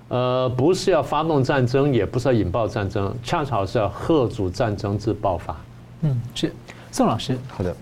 [0.08, 5.54] 呃，不是要发动战争，也不是要引爆战争，恰巧是要吓阻战争之爆发。
[6.02, 6.52] 嗯，是
[6.90, 7.38] 宋老师。
[7.48, 7.76] 好的，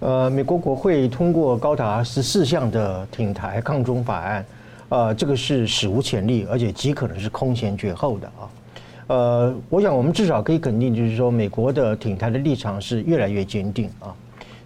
[0.00, 4.46] 呃，美国国会通过高达十四项的挺台抗中法案，
[4.88, 8.48] 呃，这个是史无前例，而且极可能是空前绝后的啊。
[9.08, 14.14] 呃，我想我们至少可以肯定，就是说美国的挺台的立场是越来越坚定啊。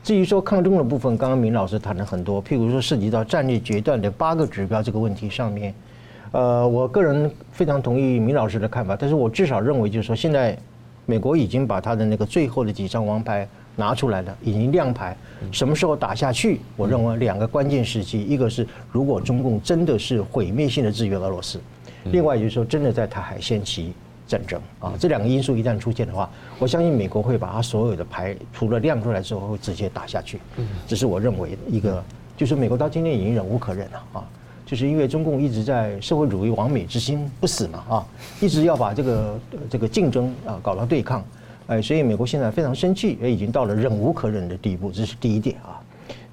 [0.03, 5.75] 至于说抗中的部分，刚刚明老师谈了很多，譬如说涉及到战略决断的八个指标这个问题上面，
[6.33, 10.57] 呃，我个人非常同意明老师的看法，但是我至少认为就是说，现在
[11.07, 15.17] 美国已经把他的那个最后的几张王牌拿出来了，已经亮牌，
[15.51, 16.61] 什么时候打下去？
[16.77, 21.61] 我认为两个关键时期，一个是如果中共真的是毁灭性的制约俄罗斯，
[22.07, 23.95] 另外就是说真的在台海掀起。
[24.29, 26.29] 战争啊，这两个因素一旦出现的话，
[26.59, 30.41] 我相信美国会把他所有的牌除了亮出来之后，会直接打下去。
[30.85, 32.03] 这是我认为的一个，
[32.37, 34.25] 就是美国到今天已经忍无可忍了啊，
[34.67, 38.07] 就是因为中共一直在社会主义亡美之心不死嘛啊，
[38.41, 39.41] 一直要把这个
[39.71, 41.25] 这个竞争啊搞到对抗，
[41.69, 45.81] 哎，所以美国现在非常生气，也已经到了忍无可忍的地步，这是第一点啊。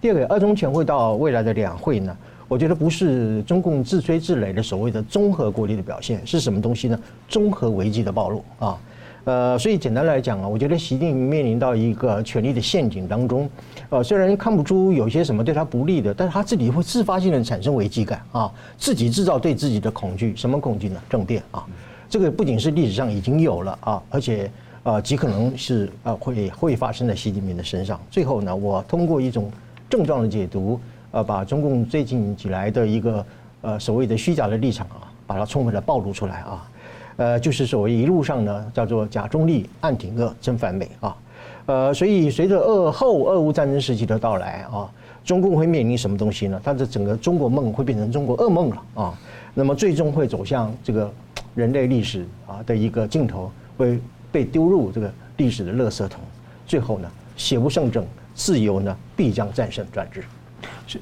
[0.01, 2.17] 第二个，二中全会到未来的两会呢？
[2.49, 6.99] 我觉得不是中共自吹自擂的所谓的综合国力的表现，是什么东西呢？
[7.29, 8.77] 综合危机的暴露啊，
[9.25, 13.49] 呃，所以简单来讲啊，我觉得习近平面临到一个权力的陷阱当中，
[13.89, 21.01] 呃，虽然看不出有些什么对他不利的，但是他自己会自发性的产生危机感啊，自己制造对自己的恐惧，什么恐惧呢？
[21.09, 21.65] 政变啊，
[22.09, 24.51] 这个不仅是历史上已经有了啊，而且
[24.83, 27.99] 呃极可能是呃会会发生在习近平的身上。
[28.11, 29.51] 最后呢，我通过一种
[29.89, 30.79] 症状的解读。
[31.15, 33.23] 呃，把中共最近以来的一个
[33.61, 36.67] 呃所谓的虚假的立场啊，把它充分的暴露出来啊，
[37.17, 41.15] 呃，就是所谓一路上呢叫做假中立、暗挺俄、真反美啊，
[41.65, 44.89] 呃，所以随着俄后俄乌战争时期的到来啊，
[45.23, 46.59] 中共会面临什么东西呢？
[46.63, 49.13] 它的整个中国梦会变成中国噩梦了啊，
[49.53, 51.11] 那么最终会走向这个
[51.55, 53.99] 人类历史啊的一个尽头，会
[54.31, 56.19] 被丢入这个历史的垃圾桶，
[56.65, 60.23] 最后呢，邪不胜正，自由呢必将战胜专制。
[60.87, 60.99] 是，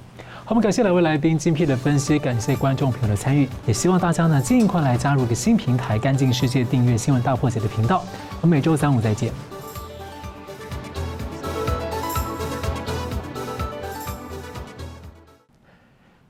[0.51, 8.03] 我们感谢两位来宾精辟的分析，感谢观众朋友的参与，也希望大家呢尽快来加入个新平台“干净世界”，订阅“新闻大破解”的频道。
[8.41, 9.31] 我们每周三五再见。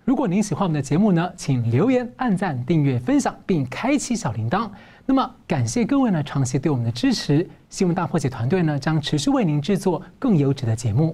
[0.05, 4.69] 如果您喜欢我们的节目呢，请留言、按赞、订阅、分享，并开启小铃铛。
[5.03, 7.49] 那么，感谢各位呢长期对我们的支持。
[7.71, 11.09] 新闻大破解团队呢将持续为您制作更优质的节目。